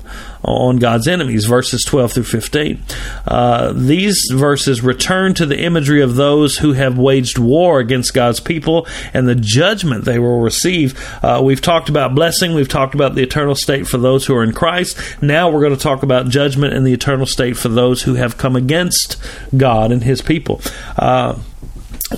[0.45, 2.83] on God's enemies, verses 12 through 15.
[3.27, 8.39] Uh, these verses return to the imagery of those who have waged war against God's
[8.39, 10.97] people and the judgment they will receive.
[11.23, 14.43] Uh, we've talked about blessing, we've talked about the eternal state for those who are
[14.43, 14.97] in Christ.
[15.21, 18.37] Now we're going to talk about judgment and the eternal state for those who have
[18.37, 19.17] come against
[19.55, 20.61] God and His people.
[20.97, 21.39] Uh,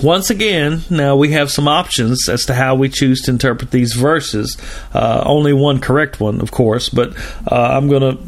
[0.02, 3.94] once again, now we have some options as to how we choose to interpret these
[3.94, 4.56] verses.
[4.92, 7.16] Uh, only one correct one, of course, but
[7.50, 8.22] uh, I'm going to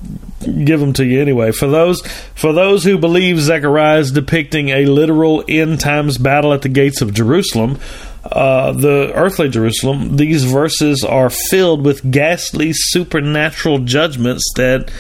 [0.49, 1.53] give them to you anyway.
[1.53, 2.01] For those
[2.35, 7.03] for those who believe Zechariah is depicting a literal end times battle at the gates
[7.03, 7.79] of Jerusalem,
[8.25, 14.91] uh, the earthly Jerusalem, these verses are filled with ghastly supernatural judgments that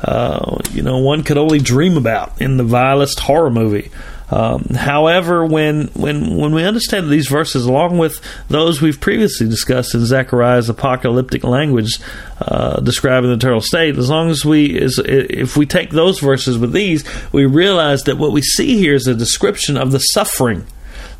[0.00, 3.90] uh, you know one could only dream about in the vilest horror movie.
[4.30, 9.94] Um, however, when when when we understand these verses, along with those we've previously discussed
[9.94, 11.98] in Zechariah's apocalyptic language
[12.40, 16.58] uh, describing the eternal state, as long as we is if we take those verses
[16.58, 20.66] with these, we realize that what we see here is a description of the suffering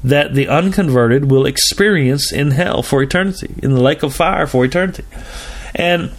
[0.04, 4.64] that the unconverted will experience in hell for eternity, in the lake of fire for
[4.64, 5.04] eternity,
[5.74, 6.10] and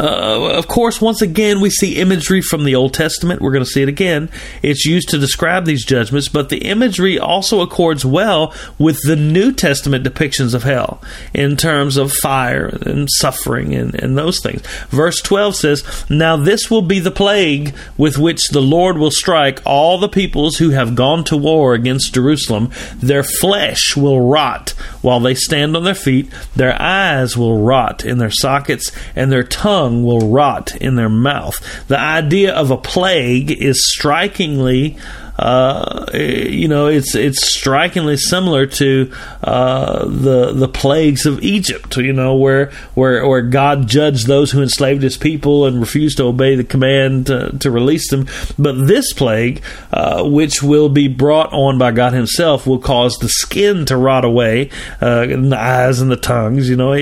[0.00, 3.42] uh, of course, once again, we see imagery from the Old Testament.
[3.42, 4.30] We're going to see it again.
[4.62, 9.52] It's used to describe these judgments, but the imagery also accords well with the New
[9.52, 11.02] Testament depictions of hell
[11.34, 14.62] in terms of fire and suffering and, and those things.
[14.88, 19.60] Verse 12 says, Now this will be the plague with which the Lord will strike
[19.66, 22.70] all the peoples who have gone to war against Jerusalem.
[22.96, 24.70] Their flesh will rot
[25.02, 29.42] while they stand on their feet, their eyes will rot in their sockets, and their
[29.42, 31.58] tongue tongue will rot in their mouth.
[31.88, 34.96] The idea of a plague is strikingly
[35.40, 39.10] uh, you know, it's it's strikingly similar to
[39.42, 41.96] uh, the the plagues of Egypt.
[41.96, 46.24] You know, where where where God judged those who enslaved His people and refused to
[46.24, 48.28] obey the command to, to release them.
[48.58, 53.30] But this plague, uh, which will be brought on by God Himself, will cause the
[53.30, 54.68] skin to rot away,
[55.00, 56.68] uh, the eyes and the tongues.
[56.68, 56.92] You know,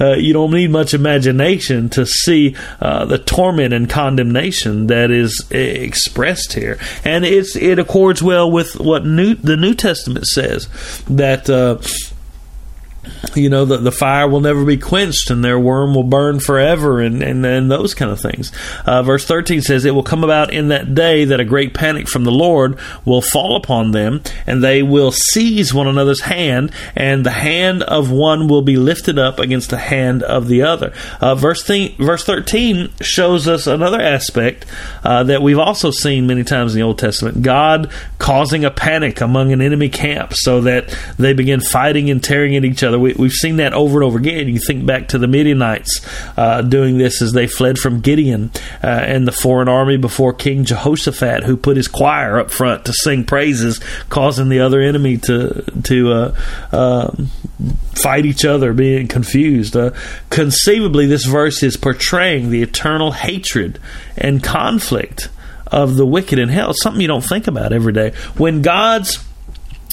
[0.00, 5.46] uh, you don't need much imagination to see uh, the torment and condemnation that is
[5.52, 10.68] expressed here, and it's it accords well with what New, the New Testament says
[11.08, 11.78] that uh,
[13.34, 17.00] you know, the, the fire will never be quenched and their worm will burn forever
[17.00, 18.52] and, and, and those kind of things.
[18.86, 22.08] Uh, verse 13 says, It will come about in that day that a great panic
[22.08, 27.24] from the Lord will fall upon them, and they will seize one another's hand, and
[27.24, 30.92] the hand of one will be lifted up against the hand of the other.
[31.20, 34.66] Uh, verse, th- verse 13 shows us another aspect
[35.02, 39.20] uh, that we've also seen many times in the Old Testament God causing a panic
[39.20, 42.93] among an enemy camp so that they begin fighting and tearing at each other.
[42.98, 44.48] We, we've seen that over and over again.
[44.48, 46.00] You think back to the Midianites
[46.36, 48.50] uh, doing this as they fled from Gideon
[48.82, 52.92] uh, and the foreign army before King Jehoshaphat, who put his choir up front to
[52.92, 56.36] sing praises, causing the other enemy to to uh,
[56.72, 57.30] um,
[57.94, 59.76] fight each other, being confused.
[59.76, 59.90] Uh,
[60.30, 63.80] conceivably, this verse is portraying the eternal hatred
[64.16, 65.28] and conflict
[65.66, 66.72] of the wicked in hell.
[66.74, 68.10] Something you don't think about every day.
[68.36, 69.24] When God's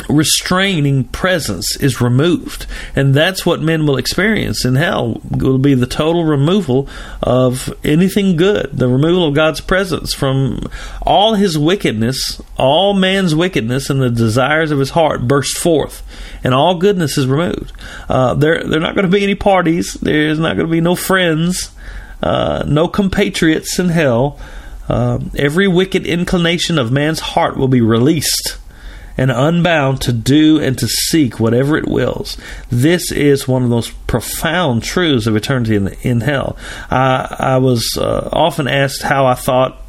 [0.10, 2.66] restraining presence is removed.
[2.96, 5.22] And that's what men will experience in hell.
[5.32, 6.88] It will be the total removal
[7.22, 10.70] of anything good, the removal of God's presence from
[11.02, 16.04] all his wickedness, all man's wickedness and the desires of his heart burst forth,
[16.44, 17.72] and all goodness is removed.
[18.10, 20.82] Uh, there, there are not going to be any parties, there's not going to be
[20.82, 21.72] no friends,
[22.22, 24.40] uh, no compatriots in hell.
[24.90, 28.58] Uh, every wicked inclination of man's heart will be released
[29.18, 32.38] and unbound to do and to seek whatever it wills.
[32.70, 36.58] This is one of those profound truths of eternity in, in hell.
[36.90, 39.82] I, I was uh, often asked how I thought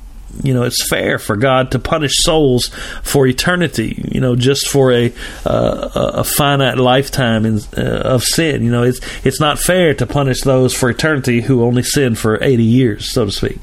[0.43, 2.69] you know it's fair for God to punish souls
[3.03, 4.09] for eternity.
[4.11, 5.13] You know, just for a
[5.45, 8.63] uh, a finite lifetime in, uh, of sin.
[8.63, 12.43] You know, it's it's not fair to punish those for eternity who only sin for
[12.43, 13.59] eighty years, so to speak.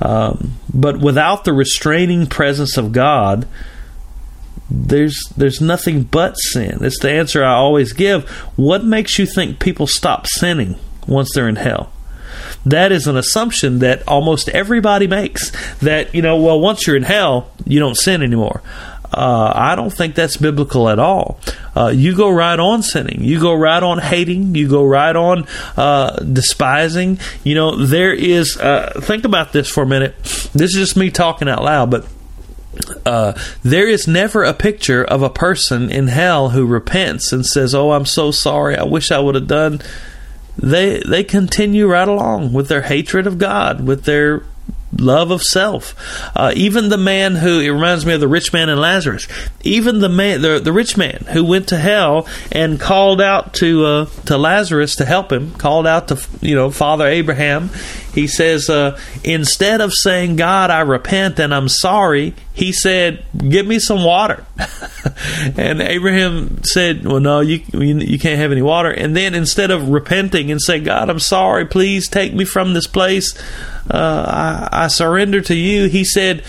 [0.00, 3.46] Um, but without the restraining presence of God,
[4.70, 6.78] there's there's nothing but sin.
[6.80, 8.28] It's the answer I always give.
[8.56, 11.92] What makes you think people stop sinning once they're in hell?
[12.66, 15.50] That is an assumption that almost everybody makes.
[15.78, 18.62] That you know, well, once you're in hell, you don't sin anymore.
[19.12, 21.38] Uh, I don't think that's biblical at all.
[21.76, 23.22] Uh, you go right on sinning.
[23.22, 24.56] You go right on hating.
[24.56, 25.46] You go right on
[25.76, 27.20] uh, despising.
[27.44, 28.56] You know, there is.
[28.56, 30.16] Uh, think about this for a minute.
[30.52, 32.06] This is just me talking out loud, but
[33.06, 37.74] uh, there is never a picture of a person in hell who repents and says,
[37.74, 38.76] "Oh, I'm so sorry.
[38.76, 39.80] I wish I would have done."
[40.56, 44.42] They they continue right along with their hatred of God, with their
[44.98, 45.94] love of self.
[46.36, 49.26] Uh, even the man who it reminds me of the rich man and Lazarus.
[49.62, 53.84] Even the man, the, the rich man who went to hell and called out to
[53.84, 57.70] uh, to Lazarus to help him, called out to you know Father Abraham.
[58.14, 63.66] He says uh, instead of saying God, I repent and I'm sorry, he said, "Give
[63.66, 64.46] me some water."
[65.56, 69.88] and Abraham said, "Well, no, you, you can't have any water." And then instead of
[69.88, 73.36] repenting and say, "God, I'm sorry, please take me from this place,"
[73.90, 75.88] uh, I, I surrender to you.
[75.88, 76.44] He said,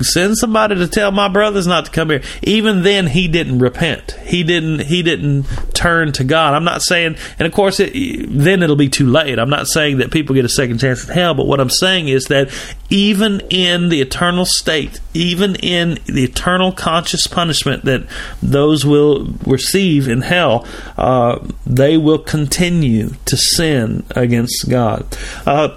[0.00, 2.22] send somebody to tell my brothers not to come here.
[2.42, 4.12] Even then, he didn't repent.
[4.24, 4.80] He didn't.
[4.80, 6.54] He didn't turn to God.
[6.54, 7.92] I'm not saying, and of course, it,
[8.28, 9.38] then it'll be too late.
[9.38, 12.08] I'm not saying that people get a second chance in hell, but what I'm saying
[12.08, 12.50] is that
[12.90, 18.06] even in the eternal state, even in the eternal conscious punishment that
[18.42, 20.66] those will receive in hell,
[20.96, 25.06] uh, they will continue to sin against God.
[25.44, 25.76] Uh,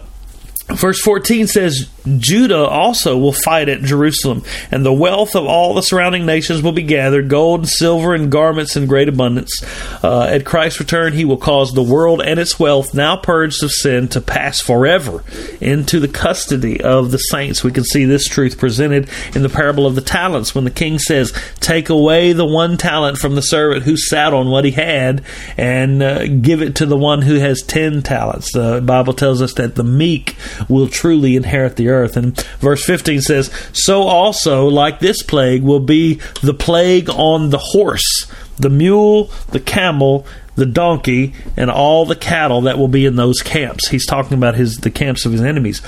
[0.72, 5.82] Verse 14 says, Judah also will fight at Jerusalem, and the wealth of all the
[5.82, 9.64] surrounding nations will be gathered gold and silver and garments in great abundance.
[10.03, 13.72] Uh, at Christ's return, he will cause the world and its wealth, now purged of
[13.72, 15.24] sin, to pass forever
[15.62, 17.64] into the custody of the saints.
[17.64, 20.99] We can see this truth presented in the parable of the talents when the king
[20.99, 25.24] says, Take away the one talent from the servant who sat on what he had,
[25.57, 28.53] and uh, give it to the one who has ten talents.
[28.53, 30.36] The Bible tells us that the meek
[30.68, 31.99] will truly inherit the earth.
[32.04, 37.58] And verse 15 says, So also, like this plague, will be the plague on the
[37.58, 40.26] horse, the mule, the camel,
[40.56, 43.88] the donkey, and all the cattle that will be in those camps.
[43.88, 45.82] He's talking about his the camps of his enemies.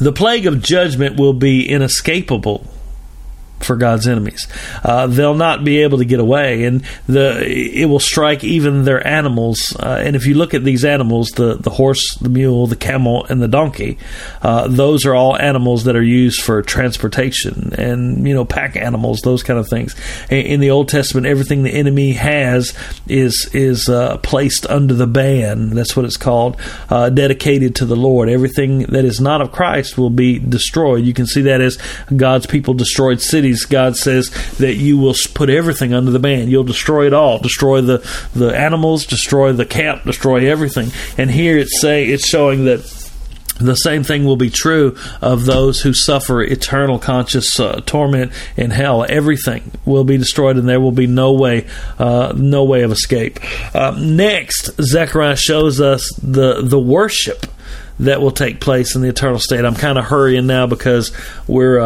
[0.00, 2.66] The plague of judgment will be inescapable
[3.64, 4.46] for God's enemies.
[4.82, 9.04] Uh, they'll not be able to get away, and the it will strike even their
[9.06, 9.76] animals.
[9.78, 13.24] Uh, and if you look at these animals, the the horse, the mule, the camel,
[13.28, 13.98] and the donkey,
[14.42, 19.20] uh, those are all animals that are used for transportation and you know pack animals,
[19.20, 19.94] those kind of things.
[20.30, 22.74] In the Old Testament, everything the enemy has
[23.08, 25.70] is is uh, placed under the ban.
[25.70, 26.56] That's what it's called,
[26.88, 28.28] uh, dedicated to the Lord.
[28.28, 31.04] Everything that is not of Christ will be destroyed.
[31.04, 31.78] You can see that as
[32.14, 36.48] God's people destroyed cities God says that you will put everything under the ban.
[36.48, 37.38] You'll destroy it all.
[37.38, 37.98] Destroy the,
[38.34, 40.90] the animals, destroy the camp, destroy everything.
[41.18, 42.80] And here it's say it's showing that
[43.58, 48.70] the same thing will be true of those who suffer eternal conscious uh, torment in
[48.70, 49.04] hell.
[49.08, 51.66] Everything will be destroyed, and there will be no way,
[51.98, 53.38] uh, no way of escape.
[53.74, 57.46] Uh, next, Zechariah shows us the the worship
[58.00, 59.64] that will take place in the eternal state.
[59.64, 61.12] I'm kind of hurrying now because
[61.46, 61.78] we're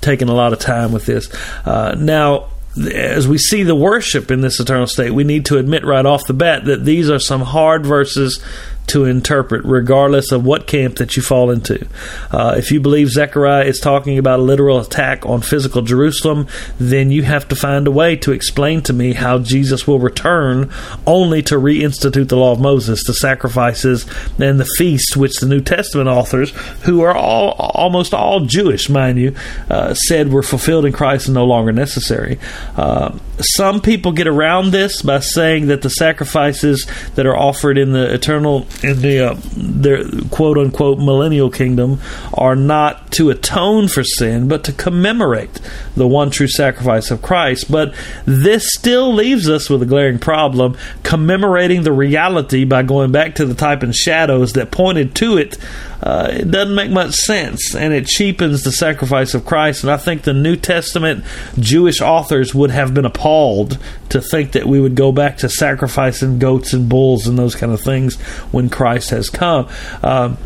[0.00, 1.28] taking a lot of time with this.
[1.64, 5.84] Uh, now, as we see the worship in this eternal state, we need to admit
[5.84, 8.42] right off the bat that these are some hard verses
[8.90, 11.86] to interpret, regardless of what camp that you fall into.
[12.30, 16.46] Uh, if you believe Zechariah is talking about a literal attack on physical Jerusalem,
[16.78, 20.70] then you have to find a way to explain to me how Jesus will return
[21.06, 24.06] only to reinstitute the law of Moses, the sacrifices,
[24.38, 26.50] and the feast, which the New Testament authors,
[26.82, 29.34] who are all almost all Jewish, mind you,
[29.70, 32.38] uh, said were fulfilled in Christ and no longer necessary.
[32.76, 37.92] Uh, some people get around this by saying that the sacrifices that are offered in
[37.92, 42.00] the eternal in the uh, their quote unquote millennial kingdom
[42.34, 45.60] are not to atone for sin, but to commemorate
[45.96, 47.70] the one true sacrifice of Christ.
[47.70, 53.34] But this still leaves us with a glaring problem: commemorating the reality by going back
[53.36, 55.58] to the type and shadows that pointed to it.
[56.02, 59.84] Uh, it doesn't make much sense, and it cheapens the sacrifice of Christ.
[59.84, 61.24] And I think the New Testament
[61.58, 63.78] Jewish authors would have been appalled
[64.08, 67.72] to think that we would go back to sacrificing goats and bulls and those kind
[67.72, 68.18] of things
[68.50, 69.68] when Christ has come.
[70.02, 70.36] Uh,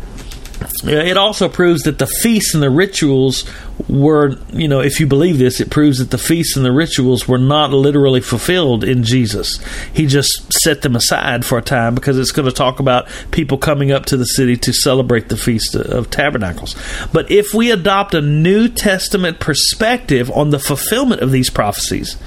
[0.83, 3.45] it also proves that the feasts and the rituals
[3.87, 7.27] were, you know, if you believe this, it proves that the feasts and the rituals
[7.27, 9.59] were not literally fulfilled in Jesus.
[9.93, 13.57] He just set them aside for a time because it's going to talk about people
[13.57, 16.75] coming up to the city to celebrate the Feast of Tabernacles.
[17.11, 22.17] But if we adopt a New Testament perspective on the fulfillment of these prophecies,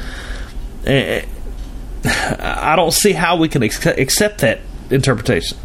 [0.85, 1.25] eh,
[2.05, 4.61] I don't see how we can accept that
[4.91, 5.59] interpretation.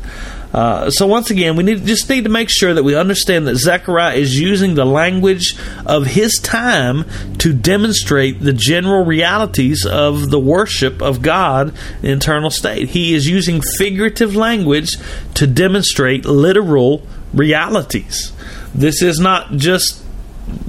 [0.54, 3.56] Uh, so once again, we need just need to make sure that we understand that
[3.56, 7.06] Zechariah is using the language of his time
[7.40, 11.74] to demonstrate the general realities of the worship of God
[12.04, 12.90] in eternal state.
[12.90, 14.92] He is using figurative language
[15.36, 18.32] to demonstrate literal realities.
[18.76, 20.03] This is not just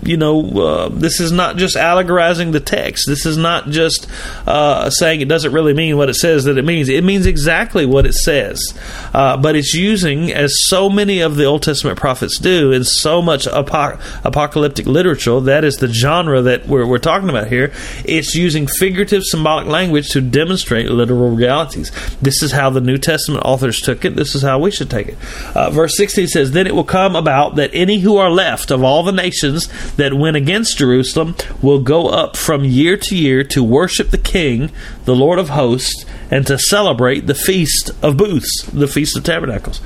[0.03, 3.05] you know, uh, this is not just allegorizing the text.
[3.07, 4.07] This is not just
[4.47, 6.89] uh, saying it doesn't really mean what it says that it means.
[6.89, 8.61] It means exactly what it says.
[9.12, 13.22] Uh, but it's using, as so many of the Old Testament prophets do, in so
[13.22, 17.72] much apoc- apocalyptic literature, that is the genre that we're, we're talking about here,
[18.05, 21.91] it's using figurative symbolic language to demonstrate literal realities.
[22.20, 24.16] This is how the New Testament authors took it.
[24.16, 25.18] This is how we should take it.
[25.55, 28.82] Uh, verse 16 says, Then it will come about that any who are left of
[28.82, 33.62] all the nations that went against Jerusalem will go up from year to year to
[33.62, 34.70] worship the King,
[35.05, 39.79] the Lord of hosts, and to celebrate the Feast of Booths, the Feast of Tabernacles.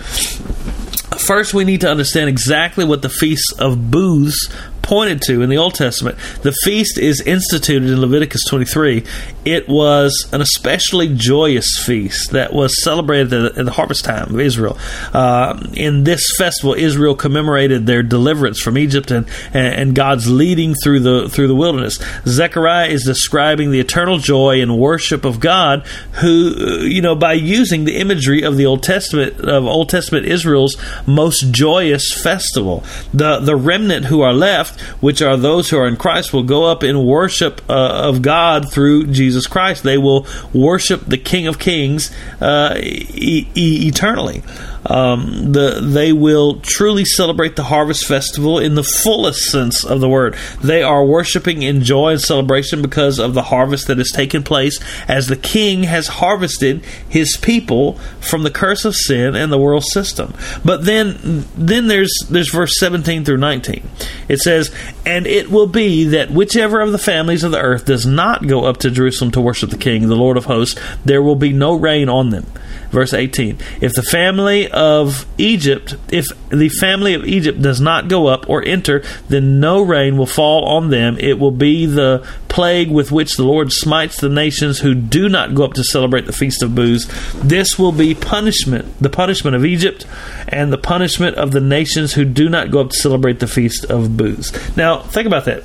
[1.18, 4.48] First, we need to understand exactly what the Feast of Booths
[4.88, 6.16] pointed to in the Old Testament.
[6.40, 9.04] The feast is instituted in Leviticus 23.
[9.44, 14.78] It was an especially joyous feast that was celebrated at the, harvest time of Israel.
[15.12, 21.00] Uh, in this festival, Israel commemorated their deliverance from Egypt and, and God's leading through
[21.00, 21.98] the through the wilderness.
[22.26, 25.86] Zechariah is describing the eternal joy and worship of God,
[26.22, 30.76] who you know by using the imagery of the Old Testament of Old Testament Israel's
[31.06, 32.82] most joyous festival.
[33.12, 36.64] The the remnant who are left, which are those who are in Christ, will go
[36.64, 39.82] up in worship uh, of God through Jesus Christ.
[39.82, 42.10] They will worship the King of Kings
[42.40, 44.42] uh, e- eternally.
[44.86, 50.08] Um, the, they will truly celebrate the harvest festival in the fullest sense of the
[50.08, 50.36] word.
[50.62, 54.78] They are worshiping in joy and celebration because of the harvest that has taken place
[55.08, 59.84] as the king has harvested his people from the curse of sin and the world
[59.84, 60.34] system.
[60.64, 63.88] But then then there's there's verse 17 through 19.
[64.28, 64.70] It says,
[65.04, 68.64] "And it will be that whichever of the families of the earth does not go
[68.64, 71.74] up to Jerusalem to worship the king, the Lord of hosts, there will be no
[71.74, 72.46] rain on them."
[72.90, 78.26] Verse 18 If the family of Egypt, if the family of Egypt does not go
[78.26, 81.18] up or enter, then no rain will fall on them.
[81.18, 85.54] It will be the plague with which the Lord smites the nations who do not
[85.54, 87.06] go up to celebrate the feast of booths.
[87.34, 90.06] This will be punishment, the punishment of Egypt,
[90.48, 93.84] and the punishment of the nations who do not go up to celebrate the feast
[93.84, 94.76] of booths.
[94.76, 95.62] Now, think about that.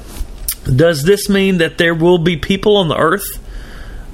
[0.63, 3.25] Does this mean that there will be people on the earth?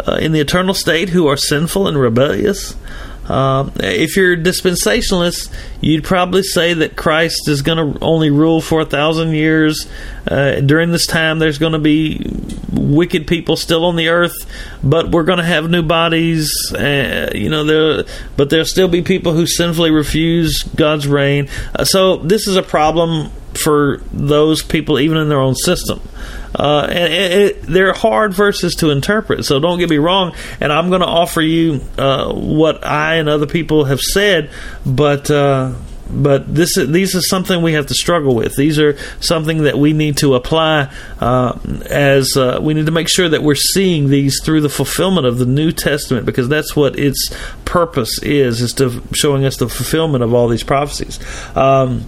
[0.08, 2.76] Uh, in the eternal state who are sinful and rebellious.
[3.30, 8.82] Um, if you're dispensationalist, you'd probably say that Christ is going to only rule for
[8.82, 9.88] a thousand years.
[10.28, 12.26] Uh, during this time, there's going to be
[12.72, 14.34] wicked people still on the earth,
[14.84, 16.52] but we're going to have new bodies.
[16.74, 21.50] Uh, you know, there, but there'll still be people who sinfully refuse God's reign.
[21.76, 26.02] Uh, so this is a problem for those people, even in their own system.
[26.56, 29.46] Uh, and it, they're hard verses to interpret.
[29.46, 30.34] So don't get me wrong.
[30.60, 34.52] And I'm going to offer you uh, what I and other people have said,
[34.86, 35.30] but.
[35.30, 35.74] Uh,
[36.12, 38.56] but this is, these are something we have to struggle with.
[38.56, 43.08] These are something that we need to apply uh, as uh, we need to make
[43.10, 46.98] sure that we're seeing these through the fulfillment of the New Testament because that's what
[46.98, 47.32] its
[47.66, 51.20] purpose is is to showing us the fulfillment of all these prophecies.
[51.56, 52.08] Um,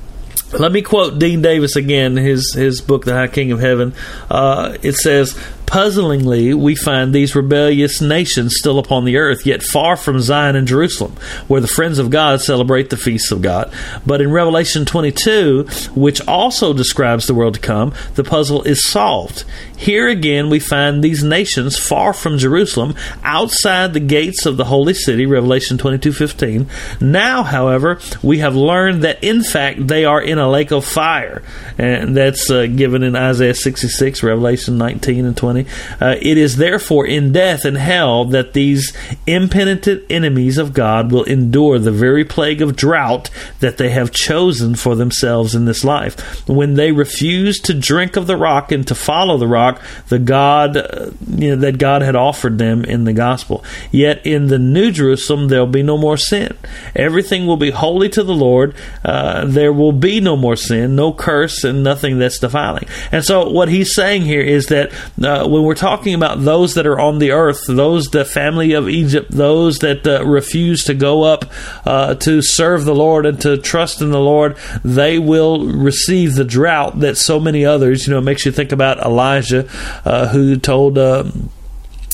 [0.53, 3.93] let me quote Dean Davis again, his his book, The High King of Heaven.
[4.29, 5.37] Uh, it says,
[5.71, 10.67] Puzzlingly, we find these rebellious nations still upon the earth, yet far from Zion and
[10.67, 11.15] Jerusalem,
[11.47, 13.73] where the friends of God celebrate the feasts of God.
[14.05, 15.63] But in Revelation 22,
[15.95, 19.45] which also describes the world to come, the puzzle is solved.
[19.77, 22.93] Here again, we find these nations far from Jerusalem,
[23.23, 26.67] outside the gates of the holy city, Revelation 22:15.
[26.99, 31.41] Now, however, we have learned that in fact they are in a lake of fire,
[31.79, 35.60] and that's uh, given in Isaiah 66, Revelation 19 and 20.
[35.99, 38.95] Uh, it is therefore in death and hell that these
[39.27, 44.75] impenitent enemies of God will endure the very plague of drought that they have chosen
[44.75, 46.47] for themselves in this life.
[46.47, 50.77] When they refuse to drink of the rock and to follow the rock, the God
[50.77, 53.63] uh, you know, that God had offered them in the gospel.
[53.91, 56.57] Yet in the New Jerusalem there'll be no more sin.
[56.95, 58.75] Everything will be holy to the Lord.
[59.03, 62.87] Uh, there will be no more sin, no curse, and nothing that's defiling.
[63.11, 64.91] And so what he's saying here is that
[65.23, 68.87] uh, when we're talking about those that are on the earth, those the family of
[68.87, 71.45] Egypt, those that uh, refuse to go up
[71.85, 76.45] uh, to serve the Lord and to trust in the Lord, they will receive the
[76.45, 78.07] drought that so many others.
[78.07, 79.67] You know, makes you think about Elijah,
[80.05, 80.97] uh, who told.
[80.97, 81.49] Um,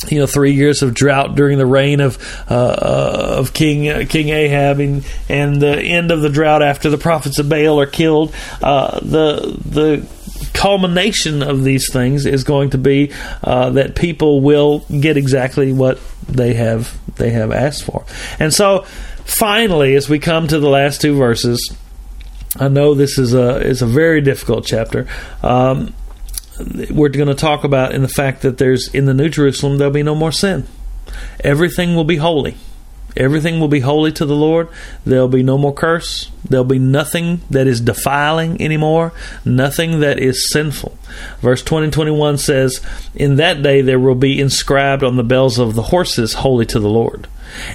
[0.09, 2.17] you know, three years of drought during the reign of
[2.49, 6.91] uh, uh, of King uh, King Ahab, and, and the end of the drought after
[6.91, 8.33] the prophets of Baal are killed.
[8.61, 10.07] Uh, the the
[10.53, 13.11] culmination of these things is going to be
[13.43, 18.05] uh, that people will get exactly what they have they have asked for.
[18.39, 18.83] And so,
[19.25, 21.75] finally, as we come to the last two verses,
[22.55, 25.07] I know this is a is a very difficult chapter.
[25.43, 25.93] Um,
[26.89, 29.93] we're going to talk about in the fact that there's in the New Jerusalem there'll
[29.93, 30.65] be no more sin.
[31.39, 32.57] Everything will be holy.
[33.17, 34.69] Everything will be holy to the Lord.
[35.05, 36.29] There'll be no more curse.
[36.47, 39.11] There'll be nothing that is defiling anymore,
[39.43, 40.97] nothing that is sinful.
[41.41, 42.81] Verse 20 and 21 says,
[43.15, 46.79] In that day there will be inscribed on the bells of the horses, Holy to
[46.79, 47.27] the Lord.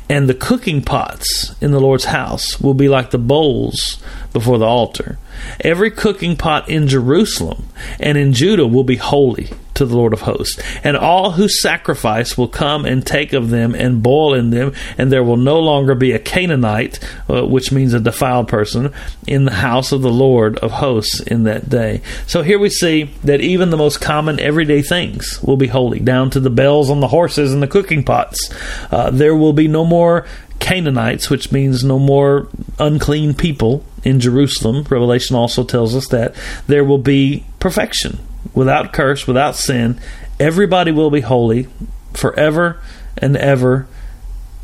[0.08, 3.98] And the cooking pots in the Lord's house will be like the bowls
[4.32, 5.18] before the altar.
[5.60, 7.68] Every cooking pot in Jerusalem
[8.00, 10.60] and in Judah will be holy to the Lord of hosts.
[10.84, 15.10] And all who sacrifice will come and take of them and boil in them, and
[15.10, 18.92] there will no longer be a Canaanite, uh, which means a defiled person,
[19.26, 22.02] in the house of the Lord of hosts in that day.
[22.26, 26.30] So here we see that even the most common everyday things will be holy, down
[26.30, 28.50] to the bells on the horses and the cooking pots.
[28.90, 30.26] Uh, there will be no more
[30.58, 34.84] Canaanites, which means no more unclean people in Jerusalem.
[34.88, 36.34] Revelation also tells us that
[36.66, 38.18] there will be perfection,
[38.54, 40.00] without curse, without sin.
[40.40, 41.68] Everybody will be holy
[42.14, 42.80] forever
[43.18, 43.86] and ever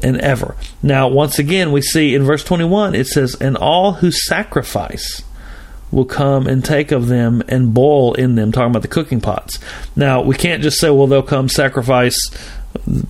[0.03, 0.57] and ever.
[0.83, 5.23] Now, once again, we see in verse 21, it says, And all who sacrifice
[5.91, 9.59] will come and take of them and boil in them, talking about the cooking pots.
[9.97, 12.19] Now, we can't just say, well, they'll come sacrifice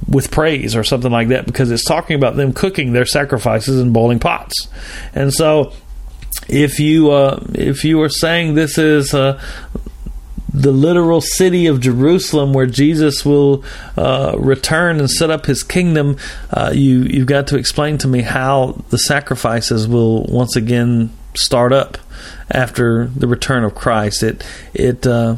[0.08, 3.92] with praise or something like that because it's talking about them cooking their sacrifices in
[3.92, 4.68] boiling pots.
[5.14, 5.72] And so
[6.48, 9.40] if you uh, if you are saying this is uh,
[10.52, 13.64] the literal city of Jerusalem where Jesus will
[13.96, 16.16] uh, return and set up his kingdom,
[16.50, 21.72] uh, you you've got to explain to me how the sacrifices will once again start
[21.72, 21.98] up
[22.50, 24.22] after the return of Christ.
[24.22, 25.36] It it uh,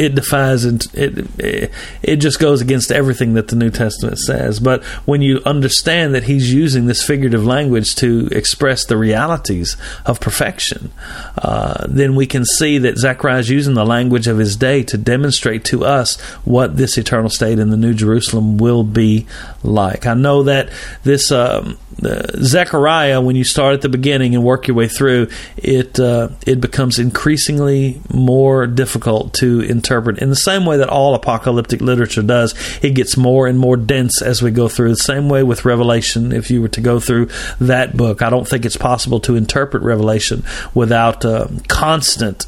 [0.00, 1.70] it defies and it,
[2.02, 4.58] it just goes against everything that the New Testament says.
[4.58, 9.76] But when you understand that he's using this figurative language to express the realities
[10.06, 10.90] of perfection,
[11.36, 14.96] uh, then we can see that Zechariah is using the language of his day to
[14.96, 19.26] demonstrate to us what this eternal state in the New Jerusalem will be
[19.62, 20.06] like.
[20.06, 20.70] I know that
[21.04, 21.30] this.
[21.30, 25.98] Um, uh, Zechariah, when you start at the beginning and work your way through, it
[25.98, 30.18] uh, it becomes increasingly more difficult to interpret.
[30.18, 34.22] In the same way that all apocalyptic literature does, it gets more and more dense
[34.22, 34.90] as we go through.
[34.90, 36.32] The same way with Revelation.
[36.32, 37.28] If you were to go through
[37.60, 40.44] that book, I don't think it's possible to interpret Revelation
[40.74, 42.46] without uh, constant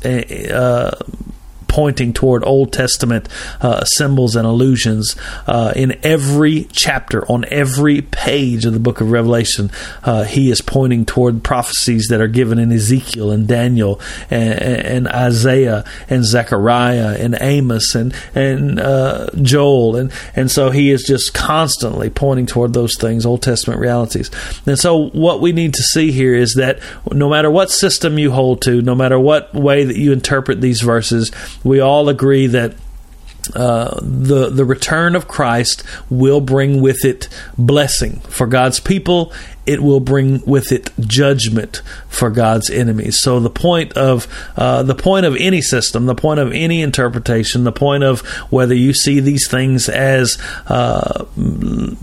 [1.73, 3.27] pointing toward Old Testament
[3.63, 5.17] uh, symbols and allusions
[5.47, 9.71] uh, in every chapter, on every page of the book of Revelation.
[10.05, 13.99] Uh, he is pointing toward prophecies that are given in Ezekiel and Daniel
[14.31, 20.91] and, and Isaiah and Zechariah and Amos and and uh, Joel and and so he
[20.91, 24.31] is just constantly pointing toward those things, Old Testament realities.
[24.67, 28.31] And so what we need to see here is that no matter what system you
[28.31, 31.31] hold to, no matter what way that you interpret these verses,
[31.65, 32.75] we all agree that
[33.55, 39.33] uh, the the return of Christ will bring with it blessing for God's people
[39.65, 43.19] it will bring with it judgment for God's enemies.
[43.21, 47.65] So the point of uh, the point of any system, the point of any interpretation,
[47.65, 50.37] the point of whether you see these things as
[50.67, 51.25] uh,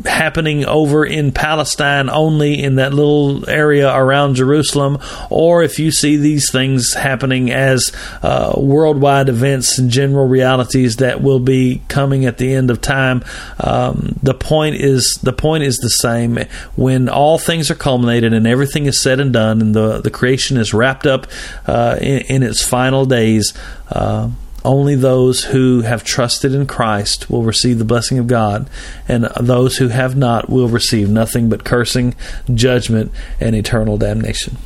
[0.05, 4.97] happening over in Palestine only in that little area around Jerusalem,
[5.29, 7.91] or if you see these things happening as
[8.23, 13.23] uh, worldwide events and general realities that will be coming at the end of time,
[13.59, 16.37] um, the point is the point is the same.
[16.75, 20.55] When all things are culminated and everything is said and done, and the, the creation
[20.55, 21.25] is wrapped up
[21.65, 23.55] uh, in, in, its final days,
[23.89, 24.29] uh,
[24.63, 28.69] only those who have trusted in Christ will receive the blessing of God,
[29.07, 32.13] and those who have not will receive nothing but cursing,
[32.53, 34.57] judgment, and eternal damnation.